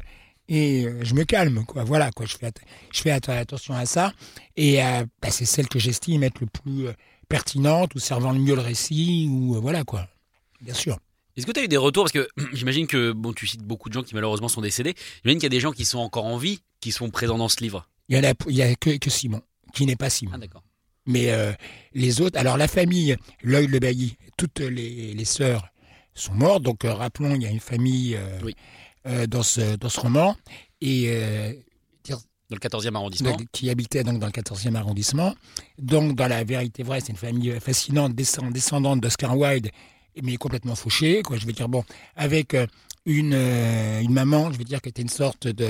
et 0.49 0.85
euh, 0.85 1.03
je 1.03 1.13
me 1.13 1.23
calme, 1.23 1.63
quoi. 1.65 1.83
Voilà, 1.83 2.11
quoi. 2.11 2.25
Je 2.25 2.35
fais, 2.37 2.51
je 2.93 3.01
fais 3.01 3.11
att- 3.11 3.29
attention 3.29 3.73
à 3.73 3.85
ça. 3.85 4.13
Et 4.55 4.83
euh, 4.83 5.05
bah, 5.21 5.31
c'est 5.31 5.45
celle 5.45 5.67
que 5.67 5.79
j'estime 5.79 6.23
être 6.23 6.39
le 6.41 6.47
plus 6.47 6.87
euh, 6.87 6.93
pertinente 7.29 7.95
ou 7.95 7.99
servant 7.99 8.31
le 8.31 8.39
mieux 8.39 8.55
le 8.55 8.61
récit, 8.61 9.27
ou 9.29 9.59
voilà, 9.61 9.83
quoi. 9.83 10.07
Bien 10.61 10.73
sûr. 10.73 10.97
Est-ce 11.35 11.45
que 11.45 11.51
tu 11.51 11.59
as 11.59 11.63
eu 11.63 11.67
des 11.67 11.77
retours? 11.77 12.03
Parce 12.05 12.13
que 12.13 12.27
j'imagine 12.53 12.87
que 12.87 13.11
bon, 13.11 13.31
tu 13.31 13.45
cites 13.47 13.61
beaucoup 13.63 13.89
de 13.89 13.93
gens 13.93 14.03
qui 14.03 14.15
malheureusement 14.15 14.47
sont 14.47 14.61
décédés. 14.61 14.95
J'imagine 15.23 15.39
qu'il 15.39 15.45
y 15.45 15.53
a 15.53 15.57
des 15.57 15.59
gens 15.59 15.71
qui 15.71 15.85
sont 15.85 15.99
encore 15.99 16.25
en 16.25 16.37
vie, 16.37 16.61
qui 16.81 16.91
sont 16.91 17.09
présents 17.09 17.37
dans 17.37 17.49
ce 17.49 17.61
livre. 17.61 17.87
Il 18.09 18.17
y 18.17 18.25
a, 18.25 18.33
il 18.47 18.55
y 18.55 18.61
a 18.63 18.73
que, 18.75 18.97
que 18.97 19.09
Simon, 19.09 19.41
qui 19.77 19.85
n'est 19.85 19.95
pas 19.95 20.09
Simon. 20.09 20.31
Ah 20.35 20.37
d'accord. 20.37 20.63
Mais 21.05 21.31
euh, 21.31 21.53
les 21.93 22.19
autres, 22.21 22.37
alors 22.37 22.57
la 22.57 22.67
famille, 22.67 23.15
Lloyd 23.41 23.69
Le 23.69 23.79
Bailly, 23.79 24.17
toutes 24.37 24.59
les, 24.59 25.13
les 25.13 25.25
sœurs 25.25 25.67
sont 26.13 26.33
mortes. 26.33 26.63
Donc 26.63 26.83
euh, 26.83 26.93
rappelons, 26.93 27.35
il 27.35 27.43
y 27.43 27.45
a 27.45 27.49
une 27.49 27.59
famille 27.61 28.15
euh, 28.15 28.39
Oui. 28.43 28.55
dans, 29.27 29.43
ce, 29.43 29.75
dans 29.77 29.89
ce 29.89 29.99
roman 30.01 30.35
et 30.81 31.07
Dans 32.49 32.55
le 32.55 32.59
14e 32.59 32.95
arrondissement. 32.95 33.31
donc, 33.35 33.45
qui 33.51 33.69
habitait 33.69 34.03
donc 34.03 34.19
dans 34.19 34.27
le 34.27 34.31
14e 34.33 34.75
arrondissement. 34.75 35.33
Donc 35.79 36.15
dans 36.15 36.27
la 36.27 36.43
vérité 36.43 36.83
vraie, 36.83 36.99
c'est 37.01 37.09
une 37.11 37.17
famille 37.17 37.57
fascinante, 37.59 38.13
descend- 38.13 38.51
descendante 38.53 38.99
d'Oscar 39.01 39.37
Wilde, 39.37 39.69
mais 40.23 40.35
complètement 40.37 40.75
fauchée. 40.75 41.21
Quoi. 41.23 41.37
Je 41.37 41.45
veux 41.45 41.51
dire, 41.53 41.69
bon, 41.69 41.83
avec 42.15 42.55
une, 43.05 43.33
une 43.33 44.11
maman, 44.13 44.51
je 44.51 44.57
veux 44.57 44.63
dire, 44.65 44.81
qui 44.81 44.89
était 44.89 45.01
une 45.01 45.09
sorte 45.09 45.47
de 45.47 45.67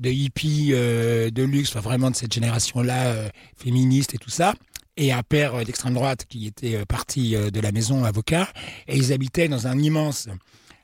de 0.00 0.10
hippie 0.10 0.70
euh, 0.72 1.30
de 1.30 1.42
luxe, 1.44 1.70
enfin, 1.70 1.80
vraiment 1.80 2.10
de 2.10 2.16
cette 2.16 2.32
génération-là, 2.32 3.06
euh, 3.06 3.28
féministe 3.56 4.14
et 4.14 4.18
tout 4.18 4.30
ça, 4.30 4.54
et 4.96 5.12
un 5.12 5.22
père 5.22 5.54
euh, 5.54 5.64
d'extrême 5.64 5.94
droite 5.94 6.24
qui 6.28 6.46
était 6.46 6.74
euh, 6.76 6.84
parti 6.84 7.36
euh, 7.36 7.50
de 7.50 7.60
la 7.60 7.70
maison 7.70 8.04
avocat, 8.04 8.48
et 8.88 8.96
ils 8.96 9.12
habitaient 9.12 9.46
dans 9.48 9.66
un 9.68 9.78
immense 9.78 10.26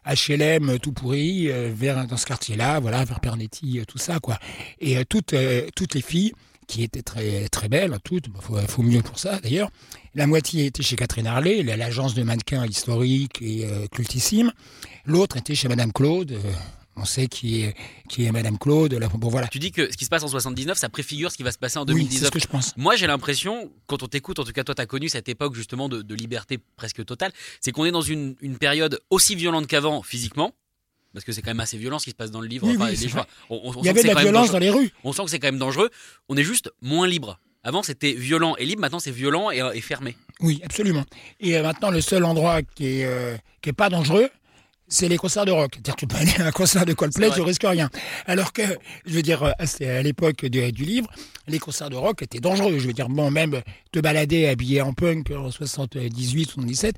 HLM 0.07 0.79
tout 0.79 0.93
pourri, 0.93 1.49
vers, 1.49 2.07
dans 2.07 2.17
ce 2.17 2.27
quartier-là, 2.27 2.79
voilà, 2.79 3.05
vers 3.05 3.19
Pernetti, 3.19 3.81
tout 3.89 3.99
ça, 3.99 4.21
quoi. 4.21 4.39
Et 4.79 5.05
toutes, 5.05 5.35
toutes 5.75 5.95
les 5.95 6.01
filles, 6.01 6.33
qui 6.69 6.85
étaient 6.85 7.03
très, 7.03 7.49
très 7.49 7.69
belles, 7.69 7.93
hein, 7.93 7.99
toutes, 8.05 8.27
faut, 8.41 8.57
faut 8.69 8.83
mieux 8.83 9.03
pour 9.03 9.19
ça 9.19 9.39
d'ailleurs, 9.41 9.69
la 10.15 10.27
moitié 10.29 10.67
était 10.67 10.83
chez 10.85 10.95
Catherine 10.97 11.27
Harley, 11.27 11.63
la- 11.65 11.77
l'agence 11.77 12.15
de 12.15 12.23
mannequins 12.23 12.65
historique 12.67 13.43
et 13.43 13.67
cultissime, 13.93 14.53
l'autre 15.07 15.37
était 15.39 15.55
chez 15.57 15.67
Madame 15.69 15.93
Claude, 15.93 16.37
on 16.97 17.05
sait 17.05 17.27
qui 17.27 17.63
est, 17.63 17.75
qui 18.09 18.25
est 18.25 18.33
Madame 18.33 18.59
Claude, 18.59 18.95
là, 18.95 19.09
bon 19.09 19.29
voilà. 19.29 19.49
Tu 19.49 19.59
dis 19.59 19.71
que 19.73 19.91
ce 19.91 19.97
qui 19.97 20.05
se 20.05 20.11
passe 20.11 20.23
en 20.23 20.29
79, 20.29 20.79
ça 20.79 20.89
préfigure 20.89 21.31
ce 21.31 21.37
qui 21.37 21.43
va 21.43 21.53
se 21.53 21.59
passer 21.59 21.79
en 21.79 21.83
Oui, 21.83 21.89
c'est 21.89 21.95
2019. 21.99 22.27
ce 22.29 22.31
que 22.33 22.41
je 22.41 22.47
pense. 22.47 22.77
Moi, 22.77 22.97
j'ai 22.97 23.07
l'impression, 23.07 23.71
quand 23.87 24.03
on 24.03 24.09
t'écoute, 24.09 24.39
en 24.39 24.45
tout 24.45 24.53
cas 24.53 24.65
toi, 24.65 24.75
tu 24.75 24.83
as 24.83 24.87
connu 24.87 25.09
cette 25.09 25.29
époque 25.29 25.55
justement 25.55 25.89
de, 25.89 26.03
de 26.03 26.15
liberté 26.15 26.59
presque 26.77 27.05
totale, 27.05 27.33
c'est 27.61 27.73
qu'on 27.73 27.85
est 27.85 27.91
dans 27.93 28.01
une, 28.03 28.35
une 28.41 28.57
période 28.59 29.01
aussi 29.11 29.35
violente 29.35 29.67
qu'avant 29.67 30.03
physiquement, 30.03 30.53
parce 31.13 31.25
que 31.25 31.33
c'est 31.33 31.43
quand 31.43 31.51
même 31.51 31.61
assez 31.61 31.79
violent 31.79 31.99
ce 31.99 32.05
qui 32.05 32.11
se 32.11 32.17
passe 32.17 32.31
dans 32.31 32.41
le 32.41 32.49
livre. 32.49 32.67
Oui, 32.67 32.75
Enfin, 32.77 32.87
oui, 32.87 32.91
les 32.93 32.97
c'est 32.97 33.09
gens- 33.09 33.19
vrai. 33.19 33.27
on, 33.51 33.73
Il 33.81 33.87
y 33.87 33.89
avait 33.89 34.03
de 34.03 34.09
la 34.09 34.21
violence 34.21 34.51
dans 34.51 34.59
les 34.59 34.71
rues. 34.71 34.91
On 35.05 35.13
sent 35.13 35.25
que 35.25 35.31
c'est 35.31 35.39
quand 35.39 35.49
même 35.49 35.59
dangereux. 35.59 35.91
On 36.29 36.37
est 36.37 36.45
juste 36.45 36.71
moins 36.83 37.07
libre. 37.07 37.39
Avant, 37.65 37.83
c'était 37.83 38.13
violent 38.13 38.55
et 38.59 38.65
libre. 38.65 38.81
Maintenant, 38.83 39.01
c'est 39.01 39.11
violent 39.11 39.51
et, 39.51 39.59
et 39.75 39.81
fermé. 39.81 40.17
Oui, 40.41 40.61
absolument. 40.65 41.05
Et 41.41 41.57
euh, 41.57 41.63
maintenant, 41.63 41.91
le 41.91 42.01
seul 42.01 42.23
endroit 42.25 42.63
qui 42.63 43.01
est, 43.01 43.05
euh, 43.07 43.37
qui 43.61 43.71
est 43.71 43.73
pas 43.73 43.89
dangereux, 43.89 44.29
c'est 44.89 45.09
les 45.09 45.17
concerts 45.17 45.45
de 45.45 45.51
rock. 45.51 45.73
C'est-à-dire 45.75 45.97
tu 45.97 46.07
peux 46.07 46.17
aller 46.17 46.35
à 46.39 46.47
un 46.47 46.53
concert 46.53 46.87
de 46.87 46.93
Coldplay, 46.93 47.31
tu 47.35 47.43
risques 47.43 47.65
rien. 47.65 47.91
Alors 48.27 48.53
que, 48.53 48.63
je 49.05 49.15
veux 49.15 49.23
dire, 49.23 49.43
euh, 49.43 49.53
à 49.59 50.03
l'époque 50.03 50.45
du, 50.47 50.73
du 50.73 50.85
livre, 50.85 51.09
les 51.47 51.59
concerts 51.59 51.91
de 51.91 51.97
rock 51.97 52.23
étaient 52.23 52.41
dangereux. 52.41 52.79
Je 52.79 52.87
veux 52.87 52.93
dire, 52.93 53.09
bon, 53.09 53.31
même 53.31 53.61
te 53.93 54.01
balader 54.01 54.47
habillé 54.47 54.83
en 54.83 54.93
punk 54.93 55.31
en 55.31 55.51
78, 55.51 56.51
77, 56.51 56.97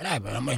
voilà, 0.00 0.18
ben, 0.18 0.40
moi, 0.40 0.54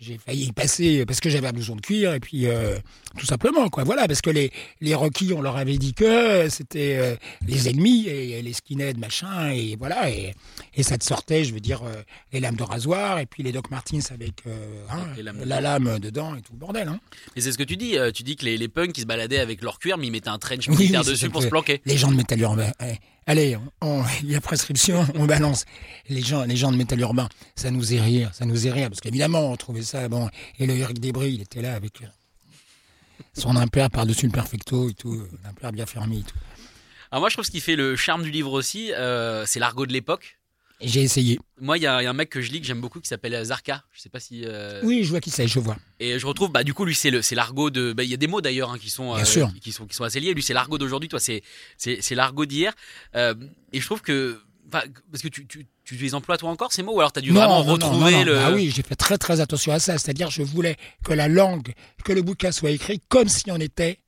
j'ai 0.00 0.18
failli 0.18 0.44
y 0.44 0.52
passer 0.52 1.04
parce 1.04 1.18
que 1.18 1.28
j'avais 1.28 1.48
un 1.48 1.52
blouson 1.52 1.74
de 1.74 1.80
cuir 1.80 2.14
et 2.14 2.20
puis 2.20 2.46
euh, 2.46 2.78
tout 3.18 3.26
simplement, 3.26 3.68
quoi. 3.68 3.82
Voilà, 3.82 4.06
parce 4.06 4.20
que 4.20 4.30
les, 4.30 4.52
les 4.80 4.94
Rockies, 4.94 5.32
on 5.32 5.42
leur 5.42 5.56
avait 5.56 5.76
dit 5.76 5.92
que 5.92 6.48
c'était 6.48 6.96
euh, 6.98 7.16
les 7.46 7.68
ennemis 7.68 8.06
et 8.06 8.40
les 8.42 8.52
skinheads, 8.52 8.98
machin, 8.98 9.50
et 9.50 9.74
voilà, 9.76 10.08
et, 10.10 10.34
et 10.74 10.82
ça 10.84 10.96
te 10.98 11.04
sortait, 11.04 11.44
je 11.44 11.52
veux 11.52 11.58
dire, 11.60 11.82
euh, 11.82 12.02
les 12.32 12.38
lames 12.38 12.54
de 12.56 12.62
rasoir 12.62 13.18
et 13.18 13.26
puis 13.26 13.42
les 13.42 13.50
Doc 13.50 13.70
Martens 13.70 14.12
avec 14.12 14.46
euh, 14.46 14.86
hein, 14.88 15.04
lames 15.20 15.42
la 15.44 15.60
lame 15.60 15.98
dedans 15.98 16.36
et 16.36 16.40
tout 16.42 16.52
le 16.52 16.58
bordel. 16.58 16.86
Hein. 16.86 17.00
Mais 17.34 17.42
c'est 17.42 17.50
ce 17.50 17.58
que 17.58 17.64
tu 17.64 17.76
dis. 17.76 17.98
euh, 17.98 18.12
Tu 18.12 18.22
dis 18.22 18.36
que 18.36 18.44
les, 18.44 18.56
les 18.56 18.68
punks, 18.68 18.96
ils 18.96 19.00
se 19.00 19.06
baladaient 19.06 19.40
avec 19.40 19.62
leur 19.62 19.80
cuir, 19.80 19.98
mais 19.98 20.06
ils 20.06 20.12
mettaient 20.12 20.28
un 20.28 20.38
trench 20.38 20.68
militaire 20.68 21.02
oui, 21.04 21.10
dessus 21.10 21.30
pour 21.30 21.42
se 21.42 21.48
planquer. 21.48 21.82
Les 21.86 21.96
gens 21.96 22.10
de 22.12 22.16
métal 22.16 22.40
urbain, 22.40 22.70
eh, 22.80 22.94
allez, 23.26 23.56
il 24.22 24.30
y 24.30 24.34
a 24.34 24.40
prescription, 24.40 25.06
on 25.14 25.24
balance. 25.26 25.64
Les 26.08 26.20
gens, 26.20 26.44
les 26.44 26.56
gens 26.56 26.72
de 26.72 26.76
métal 26.76 27.00
urbain, 27.00 27.28
ça 27.54 27.70
nous 27.70 27.94
est 27.94 28.00
rire, 28.00 28.30
ça 28.32 28.44
nous 28.44 28.66
est 28.66 28.70
rire, 28.70 28.88
parce 28.88 29.00
qu'évidemment, 29.00 29.50
on 29.50 29.56
trouvait 29.56 29.82
ça, 29.82 30.08
bon, 30.08 30.28
et 30.58 30.66
le 30.66 30.74
Eric 30.74 31.00
Desbris, 31.00 31.34
il 31.34 31.42
était 31.42 31.62
là 31.62 31.74
avec, 31.74 32.00
Son 33.32 33.56
impair 33.56 33.90
par-dessus 33.90 34.26
le 34.26 34.32
perfecto 34.32 34.88
et 34.88 34.94
tout, 34.94 35.22
l'impair 35.44 35.72
bien 35.72 35.86
fermé 35.86 36.18
et 36.18 36.22
tout. 36.22 36.36
Alors 37.10 37.20
moi, 37.20 37.28
je 37.28 37.36
trouve 37.36 37.44
ce 37.44 37.50
qui 37.50 37.60
fait 37.60 37.76
le 37.76 37.96
charme 37.96 38.22
du 38.22 38.30
livre 38.30 38.52
aussi, 38.52 38.92
euh, 38.92 39.46
c'est 39.46 39.60
l'argot 39.60 39.86
de 39.86 39.92
l'époque. 39.92 40.38
J'ai 40.80 41.02
essayé. 41.02 41.38
Moi, 41.60 41.78
il 41.78 41.82
y, 41.82 41.86
a 41.86 42.02
il 42.02 42.04
y 42.04 42.06
a 42.06 42.10
un 42.10 42.14
mec 42.14 42.28
que 42.30 42.40
je 42.40 42.50
lis 42.50 42.60
que 42.60 42.66
j'aime 42.66 42.80
beaucoup 42.80 43.00
qui 43.00 43.08
s'appelle 43.08 43.42
Zarka. 43.44 43.84
Je 43.92 44.00
sais 44.00 44.08
pas 44.08 44.20
si. 44.20 44.42
euh, 44.44 44.80
Oui, 44.84 45.04
je 45.04 45.10
vois 45.10 45.20
qui 45.20 45.30
c'est, 45.30 45.46
je 45.46 45.58
vois. 45.60 45.76
Et 46.00 46.18
je 46.18 46.26
retrouve, 46.26 46.50
bah, 46.50 46.64
du 46.64 46.74
coup, 46.74 46.84
lui, 46.84 46.94
c'est 46.94 47.10
l'argot 47.34 47.70
de. 47.70 47.92
bah, 47.92 48.02
Il 48.02 48.10
y 48.10 48.14
a 48.14 48.16
des 48.18 48.26
mots 48.26 48.40
d'ailleurs 48.40 48.72
hein, 48.72 48.78
qui 48.78 48.90
sont, 48.90 49.24
sûr. 49.24 49.50
qui 49.62 49.72
sont, 49.72 49.86
qui 49.86 49.94
sont 49.94 50.04
assez 50.04 50.20
liés. 50.20 50.34
Lui, 50.34 50.42
c'est 50.42 50.52
l'argot 50.52 50.76
d'aujourd'hui. 50.76 51.08
Toi, 51.08 51.20
c'est, 51.20 51.42
l'argot 52.10 52.44
d'hier. 52.44 52.74
Euh, 53.14 53.34
et 53.72 53.80
je 53.80 53.86
trouve 53.86 54.02
que, 54.02 54.40
parce 54.70 55.22
que 55.22 55.28
tu, 55.28 55.46
tu, 55.46 55.66
tu 55.84 55.94
les 55.94 56.14
emploies 56.14 56.36
toi 56.38 56.50
encore 56.50 56.72
ces 56.72 56.82
mots, 56.82 56.94
ou 56.94 57.00
alors 57.00 57.12
t'as 57.12 57.20
dû 57.20 57.30
vraiment 57.30 57.62
retrouver 57.62 58.24
le. 58.24 58.38
Ah 58.38 58.52
oui, 58.52 58.72
j'ai 58.74 58.82
fait 58.82 58.96
très 58.96 59.16
très 59.16 59.40
attention 59.40 59.72
à 59.72 59.78
ça. 59.78 59.96
C'est-à-dire, 59.96 60.30
je 60.30 60.42
voulais 60.42 60.76
que 61.04 61.12
la 61.12 61.28
langue, 61.28 61.72
que 62.04 62.12
le 62.12 62.22
bouquin 62.22 62.50
soit 62.52 62.70
écrit 62.70 63.00
comme 63.08 63.28
si 63.28 63.44
on 63.50 63.56
était 63.60 64.00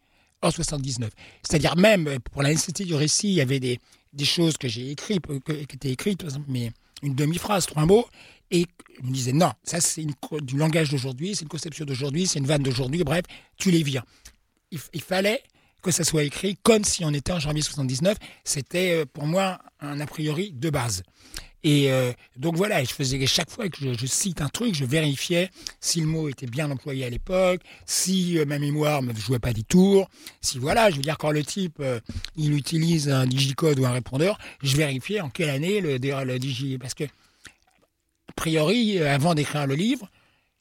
en 0.43 0.51
79. 0.51 1.11
C'est-à-dire 1.43 1.77
même 1.77 2.09
euh, 2.09 2.19
pour 2.33 2.43
la 2.43 2.51
nécessité 2.51 2.85
du 2.85 2.95
récit, 2.95 3.29
il 3.29 3.35
y 3.35 3.41
avait 3.41 3.61
des, 3.61 3.81
des 4.17 4.25
choses 4.25 4.57
que 4.57 4.69
j'ai 4.69 4.91
écrites, 4.91 5.23
euh, 5.31 5.39
que- 5.41 5.53
qui 5.65 5.77
étaient 5.77 5.91
écrites, 5.91 6.25
mais 6.49 6.73
une 7.03 7.15
demi-phrase, 7.15 7.67
trois 7.67 7.87
mots, 7.87 8.07
et 8.51 8.67
je 9.01 9.07
me 9.07 9.13
disais 9.13 9.33
non, 9.33 9.53
ça 9.63 9.81
c'est 9.81 10.07
du 10.43 10.57
langage 10.57 10.91
d'aujourd'hui, 10.91 11.35
c'est 11.35 11.43
une 11.43 11.49
conception 11.49 11.85
d'aujourd'hui, 11.85 12.27
c'est 12.27 12.39
une 12.39 12.47
vanne 12.47 12.63
d'aujourd'hui, 12.63 13.05
bref, 13.05 13.23
tu 13.59 13.71
les 13.71 13.83
vires. 13.83 14.05
Il, 14.71 14.79
il 14.95 15.03
fallait 15.03 15.43
que 15.83 15.91
ça 15.91 16.03
soit 16.05 16.25
écrit 16.25 16.57
comme 16.63 16.83
si 16.85 17.05
on 17.05 17.13
était 17.13 17.33
en 17.33 17.39
janvier 17.39 17.63
79. 17.63 18.17
C'était 18.43 19.03
euh, 19.03 19.05
pour 19.07 19.27
moi 19.27 19.59
un 19.81 20.01
a 20.01 20.07
priori 20.07 20.51
de 20.53 20.71
base. 20.71 21.03
Et 21.67 21.91
euh, 21.91 22.13
donc 22.37 22.55
voilà, 22.55 22.85
je 22.85 22.91
faisais 22.91 23.27
chaque 23.27 23.51
fois 23.51 23.69
que 23.69 23.93
je, 23.93 24.07
cite 24.07 24.41
un 24.41 24.49
truc, 24.49 24.73
je 24.77 24.85
vérifiais 24.85 25.51
si 25.81 26.01
le 26.01 26.07
mot 26.07 26.29
était 26.29 26.47
bien 26.47 26.71
employé 26.71 27.05
à 27.05 27.11
l'époque, 27.11 27.61
si 27.87 28.39
euh, 28.39 28.45
ma 28.45 28.61
mémoire 28.61 29.03
ne 29.03 29.13
jouait 29.13 29.41
pas 29.41 29.53
des 29.53 29.65
tours, 29.65 30.09
si 30.41 30.61
voilà, 30.61 30.91
je 30.91 30.97
veux 30.97 31.03
dire 31.03 31.19
quand 31.19 31.33
le 31.33 31.43
type 31.43 31.79
euh, 31.81 31.99
il 32.37 32.55
utilise 32.55 33.09
un 33.09 33.27
digicode 33.27 33.81
ou 33.81 33.85
un 33.85 33.91
répondeur, 33.91 34.39
je 34.63 34.77
vérifiais 34.77 35.21
en 35.21 35.29
quelle 35.29 35.51
année 35.51 35.81
le, 35.81 35.97
le 35.99 36.39
digi 36.39 36.79
parce 36.79 36.95
que 36.95 37.03
a 37.03 38.33
priori 38.37 39.01
avant 39.01 39.35
d'écrire 39.35 39.67
le 39.67 39.75
livre, 39.75 40.09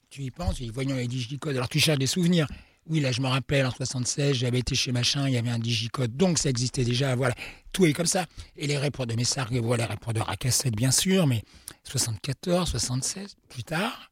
tu 0.09 0.23
y 0.23 0.31
penses, 0.31 0.59
voyons 0.73 0.95
les 0.95 1.07
digicodes, 1.07 1.55
alors 1.55 1.69
tu 1.69 1.79
cherches 1.79 1.99
des 1.99 2.07
souvenirs. 2.07 2.47
Oui, 2.87 2.99
là, 2.99 3.11
je 3.11 3.19
me 3.21 3.27
rappelle, 3.27 3.65
en 3.65 3.71
76, 3.71 4.35
j'avais 4.37 4.59
été 4.59 4.75
chez 4.75 4.91
machin, 4.91 5.27
il 5.27 5.33
y 5.33 5.37
avait 5.37 5.49
un 5.49 5.57
digicode, 5.59 6.15
donc 6.15 6.37
ça 6.37 6.49
existait 6.51 6.83
déjà, 6.83 7.15
voilà. 7.15 7.33
Tout 7.71 7.85
est 7.87 7.93
comme 7.93 8.05
ça. 8.05 8.25
Et 8.57 8.67
les 8.67 8.77
répondeurs 8.77 9.15
de 9.15 9.19
Messargues, 9.19 9.57
voilà, 9.57 9.85
les 9.85 9.89
répondeurs 9.91 10.29
à 10.29 10.37
cassette, 10.37 10.75
bien 10.75 10.91
sûr, 10.91 11.25
mais 11.25 11.41
74, 11.83 12.69
76, 12.69 13.35
plus 13.49 13.63
tard, 13.63 14.11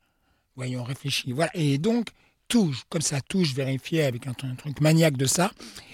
voyons, 0.56 0.82
on 0.82 0.84
réfléchit. 0.84 1.34
Voilà. 1.34 1.52
Et 1.54 1.78
donc, 1.78 2.08
tout, 2.48 2.76
comme 2.90 3.02
ça, 3.02 3.22
tout, 3.22 3.44
je 3.44 3.54
vérifiais 3.54 4.04
avec 4.06 4.26
un, 4.28 4.32
tru- 4.32 4.50
un 4.52 4.56
truc 4.56 4.82
maniaque 4.82 5.18
de 5.18 5.26
ça. 5.28 5.52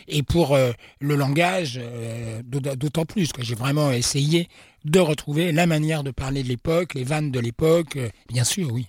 Et 0.07 0.23
pour 0.23 0.55
euh, 0.55 0.71
le 1.01 1.15
langage, 1.15 1.77
euh, 1.81 2.41
d'aut- 2.43 2.75
d'autant 2.75 3.05
plus, 3.05 3.31
quoi. 3.33 3.43
J'ai 3.43 3.55
vraiment 3.55 3.91
essayé 3.91 4.47
de 4.85 4.99
retrouver 4.99 5.51
la 5.51 5.67
manière 5.67 6.03
de 6.03 6.11
parler 6.11 6.43
de 6.43 6.47
l'époque, 6.47 6.93
les 6.93 7.03
vannes 7.03 7.29
de 7.31 7.39
l'époque, 7.41 7.97
euh, 7.97 8.09
bien 8.29 8.45
sûr, 8.45 8.71
oui. 8.71 8.87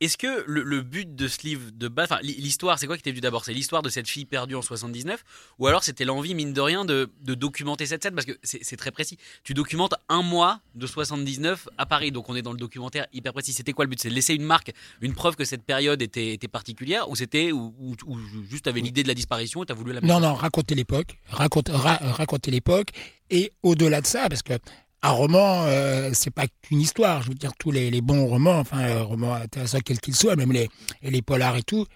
Est-ce 0.00 0.16
que 0.16 0.44
le, 0.46 0.62
le 0.62 0.80
but 0.80 1.14
de 1.14 1.28
ce 1.28 1.42
livre 1.42 1.70
de 1.74 1.86
base, 1.88 2.06
enfin, 2.10 2.20
l'hi- 2.22 2.36
l'histoire, 2.40 2.78
c'est 2.78 2.86
quoi 2.86 2.96
qui 2.96 3.02
t'est 3.02 3.10
venu 3.10 3.20
d'abord? 3.20 3.44
C'est 3.44 3.52
l'histoire 3.52 3.82
de 3.82 3.90
cette 3.90 4.08
fille 4.08 4.24
perdue 4.24 4.54
en 4.54 4.62
79 4.62 5.22
Ou 5.58 5.66
alors 5.66 5.84
c'était 5.84 6.06
l'envie, 6.06 6.34
mine 6.34 6.54
de 6.54 6.60
rien, 6.62 6.86
de, 6.86 7.10
de 7.20 7.34
documenter 7.34 7.84
cette 7.84 8.02
scène? 8.02 8.14
Parce 8.14 8.26
que 8.26 8.32
c'est 8.42 8.76
très 8.76 8.90
précis. 8.92 9.18
Tu 9.44 9.52
documentes 9.52 9.94
un 10.08 10.22
mois 10.22 10.60
de 10.74 10.86
79 10.86 11.68
à 11.76 11.84
Paris, 11.84 12.12
donc 12.12 12.30
on 12.30 12.34
est 12.36 12.40
dans 12.40 12.52
le 12.52 12.58
documentaire 12.58 13.06
hyper 13.12 13.34
précis. 13.34 13.52
C'était 13.52 13.72
quoi 13.74 13.84
le 13.84 13.90
but? 13.90 14.00
C'est 14.00 14.08
de 14.08 14.14
laisser 14.14 14.32
une 14.34 14.44
marque, 14.44 14.72
une 15.02 15.12
preuve 15.12 15.36
que 15.36 15.44
cette 15.44 15.64
période 15.64 16.00
était, 16.00 16.32
était 16.32 16.48
particulière? 16.48 17.10
Ou 17.10 17.16
c'était, 17.16 17.52
ou, 17.52 17.74
ou- 17.78 17.94
ou 18.06 18.18
juste 18.50 18.64
t'avais 18.64 18.80
l'idée 18.80 19.02
de 19.02 19.08
la 19.08 19.14
disparition 19.14 19.62
et 19.62 19.66
t'as 19.66 19.74
voulu 19.74 19.92
la 19.92 20.00
mettre 20.00 20.12
Non, 20.14 20.20
non, 20.20 20.32
raconter 20.34 20.74
l'époque, 20.74 21.18
raconte, 21.28 21.68
ra- 21.68 21.98
raconter 22.00 22.50
l'époque, 22.50 22.88
et 23.28 23.52
au-delà 23.62 24.00
de 24.00 24.06
ça, 24.06 24.28
parce 24.30 24.42
que 24.42 24.54
un 25.02 25.10
roman, 25.10 25.64
euh, 25.66 26.10
c'est 26.12 26.30
pas 26.30 26.46
qu'une 26.62 26.80
histoire. 26.80 27.22
Je 27.22 27.28
veux 27.28 27.34
dire, 27.34 27.52
tous 27.58 27.70
les, 27.70 28.00
bons 28.00 28.26
romans, 28.26 28.58
enfin, 28.58 28.80
euh, 28.80 29.02
romans 29.02 29.34
intéressants 29.34 29.80
quels 29.84 30.00
qu'ils 30.00 30.16
soient, 30.16 30.36
même 30.36 30.52
les, 30.52 30.68
les 31.02 31.22
polars 31.22 31.56
et 31.56 31.62
tout, 31.62 31.86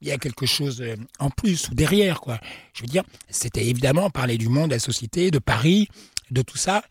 il 0.00 0.08
y 0.08 0.12
a 0.12 0.18
quelque 0.18 0.46
chose 0.46 0.80
euh, 0.80 0.96
en 1.18 1.30
plus 1.30 1.68
ou 1.68 1.74
derrière, 1.74 2.20
quoi. 2.20 2.38
Je 2.74 2.82
veux 2.82 2.88
dire, 2.88 3.02
c'était 3.28 3.66
évidemment 3.66 4.10
parler 4.10 4.38
du 4.38 4.48
monde, 4.48 4.70
de 4.70 4.74
la 4.74 4.80
société, 4.80 5.30
de 5.30 5.38
Paris, 5.38 5.88
de 6.30 6.42
tout 6.42 6.58
ça, 6.58 6.82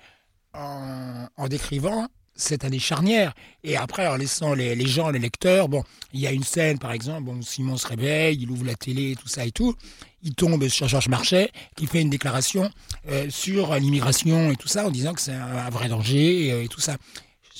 en, 0.53 1.27
en 1.37 1.47
décrivant 1.47 2.07
cette 2.35 2.65
année 2.65 2.79
charnière. 2.79 3.33
Et 3.63 3.77
après, 3.77 4.07
en 4.07 4.15
laissant 4.15 4.53
les, 4.53 4.75
les 4.75 4.87
gens, 4.87 5.09
les 5.09 5.19
lecteurs, 5.19 5.69
bon, 5.69 5.83
il 6.13 6.19
y 6.19 6.27
a 6.27 6.31
une 6.31 6.43
scène, 6.43 6.79
par 6.79 6.91
exemple, 6.91 7.23
bon, 7.23 7.41
Simon 7.41 7.77
se 7.77 7.87
réveille, 7.87 8.37
il 8.41 8.51
ouvre 8.51 8.65
la 8.65 8.75
télé, 8.75 9.15
tout 9.15 9.27
ça 9.27 9.45
et 9.45 9.51
tout. 9.51 9.75
Il 10.23 10.35
tombe 10.35 10.67
sur 10.67 10.87
Georges 10.87 11.07
Marchais, 11.07 11.51
qui 11.75 11.87
fait 11.87 12.01
une 12.01 12.09
déclaration 12.09 12.69
euh, 13.09 13.29
sur 13.29 13.75
l'immigration 13.75 14.51
et 14.51 14.55
tout 14.55 14.67
ça, 14.67 14.85
en 14.85 14.91
disant 14.91 15.13
que 15.13 15.21
c'est 15.21 15.33
un, 15.33 15.69
vrai 15.69 15.87
danger 15.87 16.51
euh, 16.51 16.63
et 16.63 16.67
tout 16.67 16.81
ça. 16.81 16.97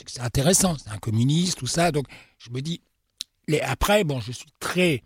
C'est 0.05 0.21
intéressant, 0.21 0.75
c'est 0.77 0.89
un 0.89 0.97
communiste, 0.97 1.57
tout 1.57 1.67
ça. 1.67 1.91
Donc, 1.91 2.05
je 2.37 2.49
me 2.49 2.61
dis, 2.61 2.81
les, 3.47 3.61
après, 3.61 4.03
bon, 4.03 4.19
je 4.19 4.31
suis 4.31 4.49
très 4.59 5.03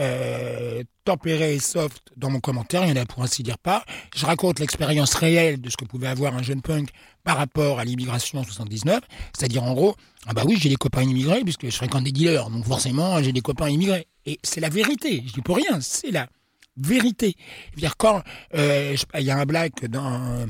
euh, 0.00 0.82
tempéré 1.04 1.54
et 1.54 1.58
soft 1.58 2.02
dans 2.16 2.30
mon 2.30 2.40
commentaire, 2.40 2.84
il 2.84 2.90
y 2.90 2.92
en 2.98 3.02
a 3.02 3.06
pour 3.06 3.22
ainsi 3.22 3.42
dire 3.42 3.58
pas. 3.58 3.84
Je 4.16 4.24
raconte 4.24 4.58
l'expérience 4.58 5.14
réelle 5.14 5.60
de 5.60 5.68
ce 5.68 5.76
que 5.76 5.84
pouvait 5.84 6.08
avoir 6.08 6.34
un 6.34 6.42
jeune 6.42 6.62
punk 6.62 6.88
par 7.24 7.36
rapport 7.36 7.78
à 7.78 7.84
l'immigration 7.84 8.40
en 8.40 8.44
79, 8.44 9.00
c'est-à-dire 9.36 9.62
en 9.62 9.74
gros, 9.74 9.94
ah 10.26 10.32
bah 10.32 10.42
oui, 10.46 10.56
j'ai 10.58 10.68
des 10.68 10.76
copains 10.76 11.02
immigrés 11.02 11.42
puisque 11.42 11.66
je 11.66 11.76
fréquente 11.76 12.04
des 12.04 12.12
dealers, 12.12 12.48
donc 12.50 12.64
forcément 12.64 13.22
j'ai 13.22 13.32
des 13.32 13.40
copains 13.42 13.68
immigrés. 13.68 14.06
Et 14.24 14.38
c'est 14.42 14.60
la 14.60 14.68
vérité, 14.68 15.22
je 15.26 15.32
dis 15.32 15.42
pour 15.42 15.56
rien, 15.56 15.80
c'est 15.80 16.10
la 16.10 16.28
vérité. 16.76 17.34
Je 17.70 17.76
veux 17.76 17.80
dire, 17.80 17.96
quand 17.96 18.22
euh, 18.54 18.96
il 19.14 19.22
y 19.22 19.30
a 19.30 19.38
un 19.38 19.46
black 19.46 19.84
dans, 19.86 20.46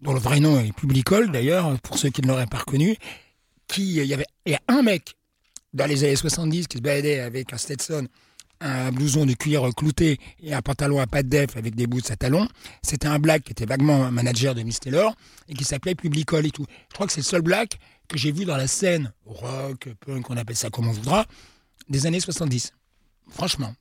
dont 0.00 0.12
le 0.12 0.20
vrai 0.20 0.40
nom 0.40 0.58
est 0.58 0.72
Publicol 0.72 1.30
d'ailleurs, 1.30 1.78
pour 1.80 1.98
ceux 1.98 2.10
qui 2.10 2.22
ne 2.22 2.28
l'auraient 2.28 2.46
pas 2.46 2.58
reconnu, 2.58 2.96
qui, 3.66 3.96
il 3.96 4.06
y 4.06 4.14
avait 4.14 4.26
il 4.46 4.52
y 4.52 4.54
a 4.54 4.60
un 4.68 4.82
mec 4.82 5.14
dans 5.74 5.86
les 5.86 6.04
années 6.04 6.16
70 6.16 6.68
qui 6.68 6.78
se 6.78 6.82
baladait 6.82 7.20
avec 7.20 7.52
un 7.52 7.58
Stetson, 7.58 8.08
un 8.60 8.90
blouson 8.90 9.26
de 9.26 9.34
cuir 9.34 9.68
clouté 9.76 10.18
et 10.40 10.54
un 10.54 10.62
pantalon 10.62 11.00
à 11.00 11.06
pattes 11.06 11.28
def 11.28 11.56
avec 11.56 11.74
des 11.74 11.86
boots 11.86 12.10
à 12.10 12.16
talons. 12.16 12.48
C'était 12.82 13.06
un 13.06 13.18
black 13.18 13.44
qui 13.44 13.52
était 13.52 13.66
vaguement 13.66 14.10
manager 14.10 14.54
de 14.54 14.62
Miss 14.62 14.80
Taylor 14.80 15.14
et 15.48 15.54
qui 15.54 15.64
s'appelait 15.64 15.94
Publicol 15.94 16.46
et 16.46 16.50
tout. 16.50 16.66
Je 16.90 16.94
crois 16.94 17.06
que 17.06 17.12
c'est 17.12 17.20
le 17.20 17.24
seul 17.24 17.42
black 17.42 17.78
que 18.08 18.18
j'ai 18.18 18.32
vu 18.32 18.44
dans 18.44 18.56
la 18.56 18.66
scène 18.66 19.12
rock, 19.26 19.88
punk, 20.00 20.30
on 20.30 20.36
appelle 20.36 20.56
ça 20.56 20.70
comme 20.70 20.88
on 20.88 20.92
voudra, 20.92 21.26
des 21.88 22.06
années 22.06 22.20
70. 22.20 22.72
Franchement. 23.28 23.74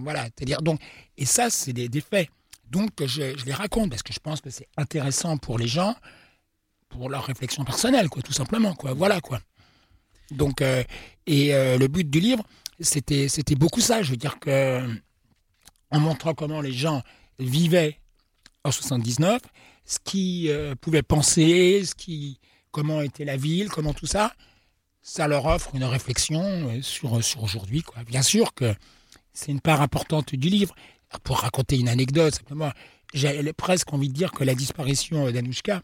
Voilà. 0.00 0.24
C'est-à-dire, 0.24 0.62
donc, 0.62 0.80
et 1.16 1.26
ça, 1.26 1.50
c'est 1.50 1.72
des, 1.72 2.00
faits. 2.00 2.28
Donc, 2.70 2.90
je, 3.00 3.36
je 3.36 3.44
les 3.44 3.52
raconte 3.52 3.90
parce 3.90 4.02
que 4.02 4.12
je 4.12 4.20
pense 4.20 4.40
que 4.40 4.50
c'est 4.50 4.68
intéressant 4.76 5.36
pour 5.36 5.58
les 5.58 5.68
gens, 5.68 5.94
pour 6.88 7.10
leur 7.10 7.24
réflexion 7.24 7.64
personnelle, 7.64 8.08
quoi, 8.08 8.22
tout 8.22 8.32
simplement, 8.32 8.74
quoi. 8.74 8.94
Voilà, 8.94 9.20
quoi. 9.20 9.40
Donc, 10.30 10.60
euh, 10.60 10.82
et 11.26 11.54
euh, 11.54 11.78
le 11.78 11.88
but 11.88 12.08
du 12.08 12.20
livre, 12.20 12.44
c'était, 12.80 13.28
c'était 13.28 13.54
beaucoup 13.54 13.80
ça. 13.80 14.02
Je 14.02 14.10
veux 14.10 14.16
dire 14.16 14.38
que, 14.38 14.86
en 15.90 16.00
montrant 16.00 16.34
comment 16.34 16.60
les 16.60 16.72
gens 16.72 17.02
vivaient 17.38 18.00
en 18.64 18.70
79, 18.70 19.40
ce 19.84 19.98
qu'ils 20.02 20.50
euh, 20.50 20.74
pouvaient 20.74 21.02
penser, 21.02 21.84
ce 21.84 21.94
qui, 21.94 22.40
comment 22.70 23.00
était 23.00 23.24
la 23.24 23.36
ville, 23.36 23.68
comment 23.68 23.94
tout 23.94 24.06
ça, 24.06 24.34
ça 25.02 25.28
leur 25.28 25.46
offre 25.46 25.70
une 25.74 25.84
réflexion 25.84 26.42
euh, 26.42 26.82
sur, 26.82 27.22
sur 27.22 27.42
aujourd'hui, 27.42 27.82
quoi. 27.82 28.02
Bien 28.04 28.22
sûr 28.22 28.54
que 28.54 28.74
c'est 29.32 29.52
une 29.52 29.60
part 29.60 29.80
importante 29.80 30.34
du 30.34 30.48
livre. 30.48 30.74
Pour 31.22 31.38
raconter 31.38 31.78
une 31.78 31.88
anecdote, 31.88 32.34
simplement, 32.34 32.72
j'ai 33.14 33.52
presque 33.52 33.92
envie 33.92 34.08
de 34.08 34.12
dire 34.12 34.32
que 34.32 34.42
la 34.42 34.56
disparition 34.56 35.30
d'Anouchka, 35.30 35.80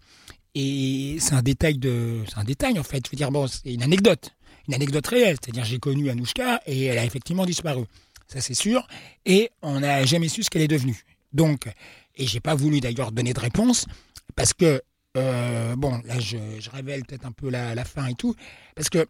et 0.55 1.17
c'est 1.21 1.35
un 1.35 1.43
détail 1.43 1.79
de, 1.79 2.25
c'est 2.29 2.39
un 2.39 2.45
détail 2.45 2.79
en 2.79 2.83
fait. 2.83 3.07
Je 3.07 3.13
veux 3.13 3.17
dire, 3.17 3.31
bon, 3.31 3.47
c'est 3.47 3.73
une 3.73 3.83
anecdote, 3.83 4.35
une 4.69 4.75
anecdote 4.75 5.07
réelle. 5.07 5.37
C'est-à-dire, 5.43 5.65
j'ai 5.65 5.79
connu 5.79 6.11
Anouchka 6.11 6.61
et 6.67 6.85
elle 6.85 6.99
a 6.99 7.05
effectivement 7.05 7.47
disparu. 7.47 7.85
Ça, 8.29 8.41
c'est 8.41 8.55
sûr. 8.55 8.87
Et 9.27 9.51
on 9.63 9.81
n'a 9.81 10.05
jamais 10.05 10.29
su 10.29 10.43
ce 10.43 10.51
qu'elle 10.51 10.63
est 10.63 10.69
devenue. 10.69 11.05
Donc, 11.33 11.67
et 12.17 12.27
j'ai 12.27 12.41
pas 12.41 12.55
voulu 12.55 12.81
d'ailleurs 12.81 13.13
donner 13.13 13.33
de 13.33 13.41
réponse 13.41 13.87
parce 14.37 14.53
que, 14.53 14.83
euh, 15.17 15.77
bon, 15.77 16.01
là, 16.05 16.19
je, 16.19 16.39
je 16.59 16.71
révèle 16.71 17.05
peut-être 17.05 17.27
un 17.27 17.33
peu 17.33 17.51
la, 17.51 17.75
la 17.75 17.85
fin 17.85 18.07
et 18.07 18.15
tout, 18.15 18.35
parce 18.75 18.89
que 18.89 19.07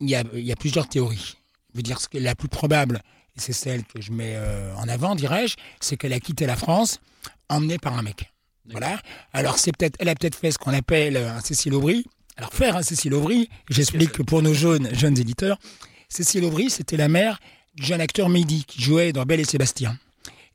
il 0.00 0.10
y 0.10 0.14
a, 0.14 0.24
il 0.34 0.44
y 0.44 0.52
a 0.52 0.56
plusieurs 0.56 0.88
théories. 0.88 1.36
Je 1.72 1.78
veux 1.78 1.82
dire, 1.82 2.00
ce 2.00 2.08
que 2.08 2.18
la 2.18 2.34
plus 2.34 2.48
probable, 2.48 3.02
et 3.36 3.40
c'est 3.40 3.52
celle 3.52 3.84
que 3.84 4.00
je 4.00 4.12
mets 4.12 4.34
euh, 4.34 4.74
en 4.76 4.88
avant, 4.88 5.14
dirais-je, 5.14 5.56
c'est 5.80 5.96
qu'elle 5.96 6.12
a 6.12 6.20
quitté 6.20 6.46
la 6.46 6.56
France 6.56 7.00
emmenée 7.48 7.78
par 7.78 7.96
un 7.96 8.02
mec. 8.02 8.32
Voilà. 8.70 9.00
Alors, 9.32 9.58
c'est 9.58 9.76
peut-être, 9.76 9.96
elle 9.98 10.08
a 10.08 10.14
peut-être 10.14 10.34
fait 10.36 10.50
ce 10.50 10.58
qu'on 10.58 10.72
appelle 10.72 11.16
un 11.16 11.40
Cécile 11.40 11.74
Aubry. 11.74 12.04
Alors, 12.36 12.52
faire 12.52 12.76
un 12.76 12.82
Cécile 12.82 13.14
Aubry, 13.14 13.48
j'explique 13.68 14.12
que 14.12 14.22
pour 14.22 14.42
nos 14.42 14.54
jeunes, 14.54 14.88
jeunes 14.94 15.18
éditeurs, 15.18 15.58
Cécile 16.08 16.44
Aubry, 16.44 16.70
c'était 16.70 16.96
la 16.96 17.08
mère 17.08 17.38
du 17.74 17.84
jeune 17.84 18.00
acteur 18.00 18.28
Mehdi 18.28 18.64
qui 18.64 18.82
jouait 18.82 19.12
dans 19.12 19.24
Belle 19.24 19.40
et 19.40 19.44
Sébastien. 19.44 19.98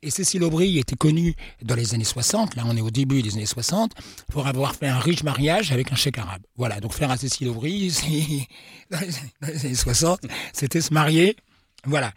Et 0.02 0.10
Cécile 0.10 0.44
Aubry 0.44 0.78
était 0.78 0.94
connue 0.94 1.34
dans 1.62 1.74
les 1.74 1.94
années 1.94 2.04
60, 2.04 2.54
là 2.54 2.62
on 2.66 2.76
est 2.76 2.80
au 2.80 2.90
début 2.90 3.20
des 3.22 3.34
années 3.34 3.46
60, 3.46 3.92
pour 4.30 4.46
avoir 4.46 4.76
fait 4.76 4.86
un 4.86 4.98
riche 4.98 5.24
mariage 5.24 5.72
avec 5.72 5.90
un 5.90 5.96
chèque 5.96 6.18
arabe. 6.18 6.42
Voilà, 6.56 6.78
donc 6.78 6.92
faire 6.92 7.10
un 7.10 7.16
Cécile 7.16 7.48
Aubry, 7.48 7.90
dans 8.90 9.00
les 9.48 9.66
années 9.66 9.74
60, 9.74 10.20
c'était 10.52 10.80
se 10.80 10.94
marier. 10.94 11.36
Voilà. 11.84 12.12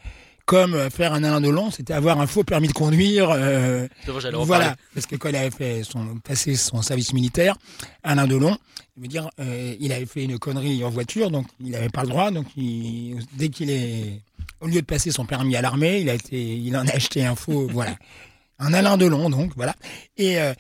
Comme 0.52 0.74
euh, 0.74 0.90
faire 0.90 1.14
un 1.14 1.24
Alain 1.24 1.40
Delon, 1.40 1.72
c'était 1.72 1.94
avoir 1.94 2.20
un 2.20 2.28
faux 2.28 2.44
permis 2.44 2.68
de 2.68 2.74
conduire. 2.74 3.30
euh, 3.32 3.88
en 4.36 4.44
voilà, 4.44 4.76
parce 4.94 5.06
que 5.06 5.16
quand 5.16 5.30
il 5.30 5.36
avait 5.38 5.50
fait 5.50 5.84
son 5.86 6.18
passé 6.18 6.56
son 6.58 6.82
service 6.82 7.14
militaire, 7.14 7.56
Alain 8.04 8.28
Delon, 8.28 8.58
je 8.98 9.02
veux 9.02 9.08
dire, 9.08 9.30
euh, 9.40 9.74
il 9.80 9.94
avait 9.94 10.06
fait 10.06 10.26
une 10.26 10.38
connerie 10.40 10.84
en 10.84 10.90
voiture, 10.90 11.32
donc 11.32 11.48
il 11.62 11.70
n'avait 11.72 11.88
pas 11.88 12.02
le 12.02 12.10
droit. 12.10 12.32
Donc 12.32 12.48
il- 12.58 13.18
dès 13.38 13.48
qu'il 13.48 13.70
est, 13.70 14.22
au 14.60 14.68
lieu 14.68 14.82
de 14.82 14.86
passer 14.86 15.12
son 15.12 15.26
permis 15.26 15.56
à 15.56 15.62
l'armée, 15.62 16.02
il 16.02 16.10
a 16.10 16.16
été, 16.16 16.38
il 16.58 16.76
en 16.76 16.86
a 16.86 16.92
acheté 16.92 17.26
un 17.26 17.36
faux, 17.36 17.68
voilà, 17.72 17.96
un 18.60 18.74
Alain 18.74 18.98
Delon, 18.98 19.30
donc 19.30 19.54
voilà. 19.56 19.74
Et 20.18 20.38
euh, 20.38 20.54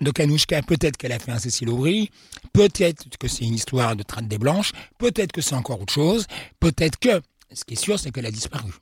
donc 0.00 0.18
Anouchka, 0.18 0.60
peut-être 0.62 0.96
qu'elle 0.96 1.12
a 1.12 1.20
fait 1.20 1.30
un 1.30 1.38
Cécile 1.38 1.68
Aubry, 1.68 2.10
peut-être 2.52 3.16
que 3.16 3.28
c'est 3.28 3.44
une 3.44 3.54
histoire 3.54 3.94
de 3.94 4.02
traite 4.02 4.26
des 4.26 4.38
blanches, 4.38 4.72
peut-être 4.98 5.30
que 5.30 5.40
c'est 5.40 5.54
encore 5.54 5.80
autre 5.80 5.92
chose, 5.94 6.26
peut-être 6.58 6.98
que, 6.98 7.20
ce 7.54 7.64
qui 7.64 7.74
est 7.74 7.80
sûr, 7.80 7.96
c'est 8.00 8.10
qu'elle 8.10 8.26
a 8.26 8.32
disparu. 8.32 8.72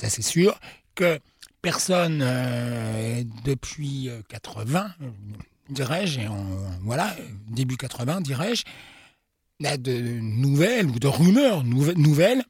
Ça 0.00 0.08
c'est 0.08 0.22
sûr, 0.22 0.58
que 0.94 1.18
personne 1.62 2.20
euh, 2.22 3.22
depuis 3.44 4.08
euh, 4.08 4.22
80, 4.28 4.92
euh, 5.02 5.10
dirais-je, 5.68 6.20
et 6.20 6.28
voilà, 6.82 7.14
début 7.48 7.76
80, 7.76 8.22
dirais-je, 8.22 8.64
n'a 9.60 9.76
de 9.76 9.92
nouvelles 10.20 10.86
ou 10.86 10.98
de 10.98 11.06
rumeurs 11.06 11.62
nouve- 11.64 11.92
nouvelles. 11.96 12.42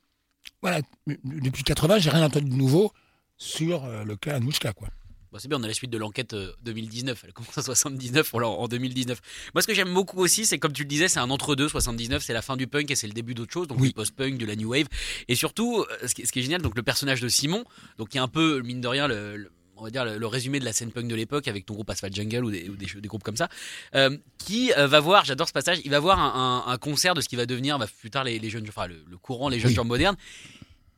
Voilà, 0.62 0.80
depuis 1.24 1.64
80, 1.64 1.98
j'ai 1.98 2.10
rien 2.10 2.24
entendu 2.24 2.48
de 2.50 2.54
nouveau 2.54 2.92
sur 3.36 3.84
euh, 3.84 4.04
le 4.04 4.14
cas 4.16 4.36
Anouchka, 4.36 4.72
quoi. 4.72 4.88
Bon, 5.32 5.38
c'est 5.38 5.46
bien, 5.46 5.58
on 5.60 5.62
a 5.62 5.68
la 5.68 5.74
suite 5.74 5.90
de 5.90 5.98
l'enquête 5.98 6.32
euh, 6.34 6.52
2019. 6.64 7.22
Elle 7.24 7.32
commence 7.32 7.56
en 7.56 7.62
79, 7.62 8.34
on 8.34 8.38
l'a 8.40 8.48
en 8.48 8.66
2019. 8.66 9.20
Moi, 9.54 9.62
ce 9.62 9.66
que 9.68 9.74
j'aime 9.74 9.94
beaucoup 9.94 10.18
aussi, 10.20 10.44
c'est 10.44 10.58
comme 10.58 10.72
tu 10.72 10.82
le 10.82 10.88
disais, 10.88 11.06
c'est 11.06 11.20
un 11.20 11.30
entre-deux. 11.30 11.68
79, 11.68 12.22
c'est 12.24 12.32
la 12.32 12.42
fin 12.42 12.56
du 12.56 12.66
punk 12.66 12.90
et 12.90 12.96
c'est 12.96 13.06
le 13.06 13.12
début 13.12 13.34
d'autre 13.34 13.52
chose, 13.52 13.68
donc 13.68 13.78
Oui. 13.80 13.88
du 13.88 13.94
post-punk, 13.94 14.38
de 14.38 14.46
la 14.46 14.56
new 14.56 14.70
wave. 14.70 14.86
Et 15.28 15.36
surtout, 15.36 15.84
euh, 16.02 16.08
ce 16.08 16.14
qui, 16.16 16.26
ce 16.26 16.32
qui 16.32 16.40
est 16.40 16.42
génial, 16.42 16.62
donc 16.62 16.74
le 16.76 16.82
personnage 16.82 17.20
de 17.20 17.28
Simon, 17.28 17.64
donc 17.96 18.08
qui 18.08 18.16
est 18.16 18.20
un 18.20 18.26
peu, 18.28 18.60
mine 18.62 18.80
de 18.80 18.88
rien, 18.88 19.06
le, 19.06 19.36
le- 19.36 19.52
on 19.76 19.84
va 19.84 19.90
dire 19.90 20.04
le, 20.04 20.18
le 20.18 20.26
résumé 20.26 20.58
de 20.58 20.64
la 20.66 20.72
scène 20.74 20.90
punk 20.90 21.06
de 21.08 21.14
l'époque 21.14 21.46
avec 21.48 21.64
ton 21.64 21.72
groupe 21.74 21.88
Asphalt 21.88 22.14
Jungle 22.14 22.44
ou 22.44 22.50
des, 22.50 22.68
ou 22.68 22.74
des, 22.76 22.86
des 22.86 23.08
groupes 23.08 23.22
comme 23.22 23.36
ça, 23.36 23.48
euh, 23.94 24.14
qui 24.36 24.72
euh, 24.76 24.86
va 24.88 24.98
voir, 25.00 25.24
j'adore 25.24 25.46
ce 25.48 25.52
passage, 25.54 25.80
il 25.84 25.90
va 25.92 26.00
voir 26.00 26.18
un, 26.18 26.64
un- 26.66 26.72
un 26.72 26.76
concert 26.76 27.14
de 27.14 27.20
ce 27.22 27.28
qui 27.28 27.36
va 27.36 27.46
devenir 27.46 27.78
bah, 27.78 27.86
plus 28.00 28.10
tard 28.10 28.24
les, 28.24 28.38
les 28.40 28.50
jeunes, 28.50 28.66
enfin 28.68 28.88
le, 28.88 28.96
le 29.08 29.16
courant, 29.16 29.48
les 29.48 29.58
jeunes 29.60 29.68
Oui. 29.70 29.74
gens 29.76 29.84
modernes, 29.86 30.16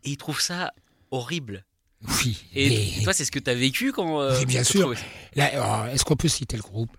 et 0.05 0.11
il 0.11 0.17
trouve 0.17 0.41
ça 0.41 0.73
horrible. 1.11 1.65
Oui, 2.25 2.37
Et 2.55 2.69
mais- 2.99 3.05
toi, 3.05 3.13
c'est 3.13 3.25
ce 3.25 3.31
que 3.31 3.39
tu 3.39 3.49
as 3.51 3.55
vécu 3.55 3.93
quand. 3.93 4.21
euh, 4.21 4.39
Oui, 4.39 4.47
bien 4.47 4.61
quand 4.63 4.67
tu 4.71 4.79
sûr. 4.79 4.95
est-ce 5.37 6.05
qu'on 6.05 6.17
peut 6.17 6.29
citer 6.29 6.57
le 6.57 6.63
groupe? 6.63 6.91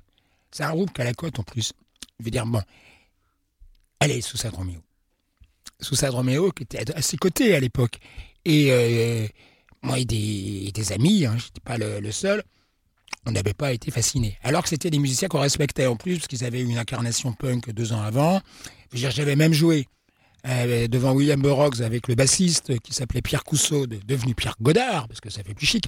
C'est 0.52 0.64
un 0.64 0.72
groupe 0.72 0.94
qui 0.94 1.02
a 1.02 1.04
la 1.04 1.14
cote 1.14 1.40
en 1.40 1.44
plus. 1.44 1.74
Je 2.20 2.26
veux 2.26 2.32
dire, 2.32 2.46
bon, 2.46 2.62
allez, 4.00 4.22
Suicide 4.22 4.52
Romeo. 4.54 4.80
Suicide 5.82 6.10
Romeo 6.10 6.52
qui 6.52 6.64
était 6.64 6.90
à 6.96 7.02
ses 7.02 7.18
côtés 7.18 7.56
à 7.56 7.60
l'époque. 7.60 8.00
Et 8.46 8.68
euh, 8.72 9.28
moi 9.82 10.00
et 10.00 10.06
des, 10.06 10.72
des 10.74 10.92
amis, 10.92 11.26
hein, 11.26 11.36
je 11.38 11.46
n'étais 11.46 11.60
pas 11.64 11.78
le, 11.78 12.00
le 12.00 12.12
seul, 12.12 12.44
on 13.26 13.32
n'avait 13.32 13.54
pas 13.54 13.74
été 13.74 13.92
fascinés. 13.92 14.38
Alors 14.44 14.64
que 14.64 14.70
c'était 14.70 14.90
des 14.90 15.00
musiciens 15.00 15.28
qu'on 15.28 15.40
respectait 15.40 15.86
en 15.88 15.96
plus, 15.96 16.16
parce 16.18 16.28
qu'ils 16.28 16.46
avaient 16.46 16.60
eu 16.62 16.66
une 16.70 16.78
incarnation 16.78 17.34
punk 17.34 17.72
deux 17.72 17.92
ans 17.94 18.02
avant. 18.02 18.42
Je 18.92 18.98
veux 18.98 19.00
dire, 19.00 19.12
j'avais 19.12 19.36
même 19.36 19.54
joué 19.54 19.88
devant 20.44 21.14
William 21.14 21.42
Burroughs 21.42 21.82
avec 21.82 22.08
le 22.08 22.16
bassiste 22.16 22.78
qui 22.80 22.94
s'appelait 22.94 23.22
Pierre 23.22 23.44
Cousseau, 23.44 23.88
de- 23.88 24.00
devenu 24.06 24.36
Pierre 24.36 24.56
Godard, 24.62 25.08
parce 25.08 25.22
que 25.22 25.30
ça 25.30 25.44
fait 25.44 25.54
plus 25.54 25.66
chic. 25.66 25.86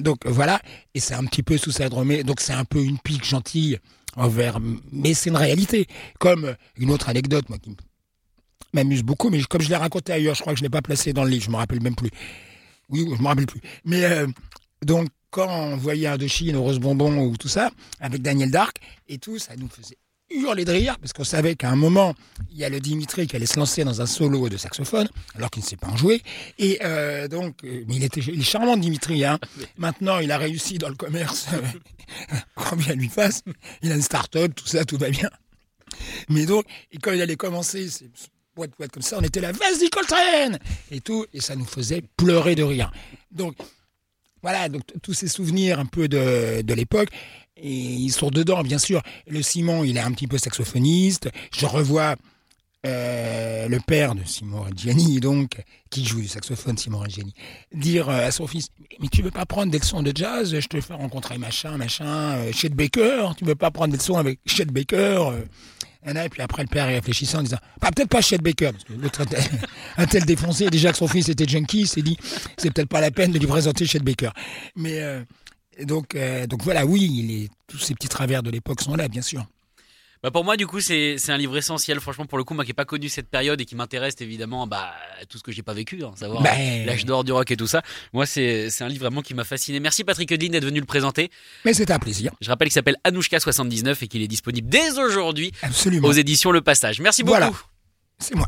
Donc 0.00 0.26
voilà, 0.26 0.60
et 0.94 1.00
c'est 1.00 1.14
un 1.14 1.24
petit 1.24 1.42
peu 1.42 1.58
sous 1.58 1.70
sa 1.70 1.88
dromée, 1.88 2.22
donc 2.24 2.40
c'est 2.40 2.52
un 2.54 2.64
peu 2.64 2.82
une 2.82 2.98
pique 2.98 3.24
gentille 3.24 3.78
envers, 4.16 4.58
mais 4.92 5.14
c'est 5.14 5.30
une 5.30 5.36
réalité. 5.36 5.86
Comme 6.18 6.54
une 6.76 6.90
autre 6.90 7.08
anecdote, 7.10 7.48
moi, 7.48 7.58
qui 7.58 7.76
m'amuse 8.72 9.02
beaucoup, 9.02 9.28
mais 9.30 9.42
comme 9.42 9.60
je 9.60 9.68
l'ai 9.68 9.76
raconté 9.76 10.12
ailleurs, 10.12 10.34
je 10.34 10.40
crois 10.40 10.52
que 10.54 10.58
je 10.58 10.64
l'ai 10.64 10.70
pas 10.70 10.82
placé 10.82 11.12
dans 11.12 11.24
le 11.24 11.30
livre, 11.30 11.44
je 11.44 11.50
me 11.50 11.56
rappelle 11.56 11.82
même 11.82 11.94
plus. 11.96 12.10
Oui, 12.88 13.06
je 13.16 13.22
me 13.22 13.26
rappelle 13.28 13.46
plus. 13.46 13.60
Mais 13.84 14.04
euh, 14.04 14.26
donc 14.82 15.08
quand 15.30 15.48
on 15.48 15.76
voyait 15.76 16.08
Indochine, 16.08 16.56
Rose 16.56 16.78
Bonbon 16.80 17.18
ou 17.18 17.36
tout 17.36 17.48
ça, 17.48 17.70
avec 18.00 18.22
Daniel 18.22 18.50
Dark 18.50 18.78
et 19.08 19.18
tout, 19.18 19.38
ça 19.38 19.54
nous 19.56 19.68
faisait 19.68 19.96
hurler 20.30 20.64
de 20.64 20.72
rire, 20.72 20.98
parce 20.98 21.12
qu'on 21.12 21.24
savait 21.24 21.54
qu'à 21.54 21.70
un 21.70 21.76
moment, 21.76 22.14
il 22.50 22.58
y 22.58 22.64
a 22.64 22.68
le 22.68 22.80
Dimitri 22.80 23.26
qui 23.26 23.36
allait 23.36 23.46
se 23.46 23.58
lancer 23.58 23.84
dans 23.84 24.00
un 24.00 24.06
solo 24.06 24.48
de 24.48 24.56
saxophone, 24.56 25.08
alors 25.34 25.50
qu'il 25.50 25.62
ne 25.62 25.68
sait 25.68 25.76
pas 25.76 25.88
en 25.88 25.96
jouer. 25.96 26.22
Et 26.58 26.78
euh, 26.84 27.28
donc, 27.28 27.64
euh, 27.64 27.84
mais 27.88 27.96
il 27.96 28.04
était 28.04 28.20
il 28.20 28.40
est 28.40 28.44
charmant, 28.44 28.76
Dimitri. 28.76 29.24
Hein. 29.24 29.38
Maintenant, 29.78 30.18
il 30.18 30.30
a 30.32 30.38
réussi 30.38 30.78
dans 30.78 30.88
le 30.88 30.94
commerce, 30.94 31.48
combien 32.54 32.94
lui 32.94 33.08
fasse. 33.08 33.42
Il 33.82 33.92
a 33.92 33.94
une 33.94 34.02
start-up, 34.02 34.52
tout 34.54 34.66
ça, 34.66 34.84
tout 34.84 34.98
va 34.98 35.10
bien. 35.10 35.30
Mais 36.28 36.46
donc, 36.46 36.64
et 36.92 36.98
quand 36.98 37.12
il 37.12 37.20
allait 37.20 37.36
commencer, 37.36 37.88
c'est 37.88 38.10
comme 38.92 39.02
ça, 39.02 39.16
on 39.18 39.22
était 39.22 39.40
là, 39.40 39.52
vas-y 39.52 39.88
Coltrane 39.90 40.58
Et 40.90 41.00
tout, 41.00 41.24
et 41.32 41.40
ça 41.40 41.56
nous 41.56 41.64
faisait 41.64 42.02
pleurer 42.16 42.54
de 42.54 42.62
rire. 42.62 42.92
Donc, 43.30 43.56
voilà, 44.42 44.68
donc 44.68 44.82
tous 45.02 45.14
ces 45.14 45.28
souvenirs 45.28 45.78
un 45.78 45.86
peu 45.86 46.08
de, 46.08 46.62
de 46.62 46.74
l'époque, 46.74 47.08
et 47.62 47.72
ils 47.72 48.12
sont 48.12 48.30
dedans, 48.30 48.62
bien 48.62 48.78
sûr. 48.78 49.02
Le 49.26 49.42
Simon, 49.42 49.84
il 49.84 49.96
est 49.96 50.00
un 50.00 50.12
petit 50.12 50.26
peu 50.26 50.38
saxophoniste. 50.38 51.30
Je 51.56 51.66
revois 51.66 52.16
euh, 52.86 53.68
le 53.68 53.78
père 53.78 54.14
de 54.14 54.22
Simon 54.24 54.62
Reggiani, 54.62 55.20
donc, 55.20 55.62
qui 55.90 56.04
joue 56.04 56.20
du 56.20 56.28
saxophone, 56.28 56.78
Simon 56.78 57.00
Reggiani, 57.00 57.34
dire 57.74 58.08
euh, 58.08 58.26
à 58.26 58.30
son 58.30 58.46
fils 58.46 58.68
Mais 59.00 59.08
tu 59.08 59.22
veux 59.22 59.30
pas 59.30 59.44
prendre 59.44 59.70
des 59.70 59.78
leçons 59.78 60.02
de 60.02 60.12
jazz? 60.14 60.58
Je 60.58 60.66
te 60.66 60.80
fais 60.80 60.94
rencontrer 60.94 61.36
machin, 61.36 61.76
machin, 61.76 62.32
euh, 62.36 62.52
Chet 62.52 62.70
Baker. 62.70 63.32
Tu 63.36 63.44
veux 63.44 63.54
pas 63.54 63.70
prendre 63.70 63.92
des 63.92 63.98
leçons 63.98 64.16
avec 64.16 64.40
Chet 64.46 64.66
Baker 64.66 65.32
euh, 66.06 66.24
et 66.24 66.28
puis 66.28 66.40
après, 66.40 66.62
le 66.62 66.68
père 66.68 66.90
y 66.90 66.94
réfléchissant 66.94 67.40
en 67.40 67.42
disant 67.42 67.58
Pas 67.80 67.90
peut-être 67.90 68.08
pas 68.08 68.22
Chet 68.22 68.38
Baker, 68.38 68.72
parce 68.72 68.84
que 68.84 68.92
l'autre 68.94 69.22
un 69.96 70.06
tel 70.06 70.24
défoncé, 70.24 70.70
déjà 70.70 70.92
que 70.92 70.98
son 70.98 71.08
fils 71.08 71.28
était 71.28 71.46
junkie, 71.46 71.86
s'est 71.86 72.02
dit 72.02 72.16
C'est 72.56 72.70
peut-être 72.70 72.88
pas 72.88 73.00
la 73.00 73.10
peine 73.10 73.32
de 73.32 73.38
lui 73.38 73.46
présenter 73.46 73.86
Chet 73.86 74.00
Baker. 74.00 74.30
Mais 74.76 75.00
euh, 75.00 75.22
donc, 75.84 76.14
euh, 76.14 76.46
donc 76.46 76.62
voilà, 76.62 76.86
oui, 76.86 77.48
tous 77.66 77.78
ces 77.78 77.94
petits 77.94 78.08
travers 78.08 78.42
de 78.42 78.50
l'époque 78.50 78.80
sont 78.80 78.94
là, 78.96 79.08
bien 79.08 79.22
sûr. 79.22 79.46
Bah 80.22 80.30
pour 80.30 80.44
moi, 80.44 80.58
du 80.58 80.66
coup, 80.66 80.80
c'est 80.80 81.16
un 81.28 81.38
livre 81.38 81.56
essentiel. 81.56 81.98
Franchement, 81.98 82.26
pour 82.26 82.36
le 82.36 82.44
coup, 82.44 82.52
moi 82.52 82.64
qui 82.64 82.70
n'ai 82.70 82.74
pas 82.74 82.84
connu 82.84 83.08
cette 83.08 83.30
période 83.30 83.58
et 83.58 83.64
qui 83.64 83.74
m'intéresse 83.74 84.16
évidemment, 84.20 84.66
bah 84.66 84.92
tout 85.30 85.38
ce 85.38 85.42
que 85.42 85.50
j'ai 85.50 85.62
pas 85.62 85.72
vécu, 85.72 86.04
hein, 86.04 86.12
savoir 86.14 86.42
Ben- 86.42 86.84
l'âge 86.84 87.06
d'or 87.06 87.24
du 87.24 87.32
rock 87.32 87.50
et 87.50 87.56
tout 87.56 87.66
ça. 87.66 87.80
Moi, 88.12 88.26
c'est 88.26 88.68
un 88.80 88.88
livre 88.88 89.04
vraiment 89.06 89.22
qui 89.22 89.32
m'a 89.32 89.44
fasciné. 89.44 89.80
Merci 89.80 90.04
Patrick 90.04 90.30
Edlin 90.30 90.50
d'être 90.50 90.66
venu 90.66 90.78
le 90.80 90.84
présenter. 90.84 91.30
Mais 91.64 91.72
c'était 91.72 91.94
un 91.94 91.98
plaisir, 91.98 92.32
Je 92.42 92.50
rappelle 92.50 92.68
qu'il 92.68 92.74
s'appelle 92.74 92.98
Anouchka 93.02 93.40
79 93.40 94.02
et 94.02 94.08
qu'il 94.08 94.20
est 94.20 94.28
disponible 94.28 94.68
dès 94.68 94.98
aujourd'hui 94.98 95.52
aux 96.02 96.12
éditions 96.12 96.50
Le 96.50 96.60
Passage. 96.60 97.00
Merci 97.00 97.22
beaucoup. 97.22 97.38
Voilà. 97.38 97.52
C'est 98.18 98.34
moi. 98.34 98.46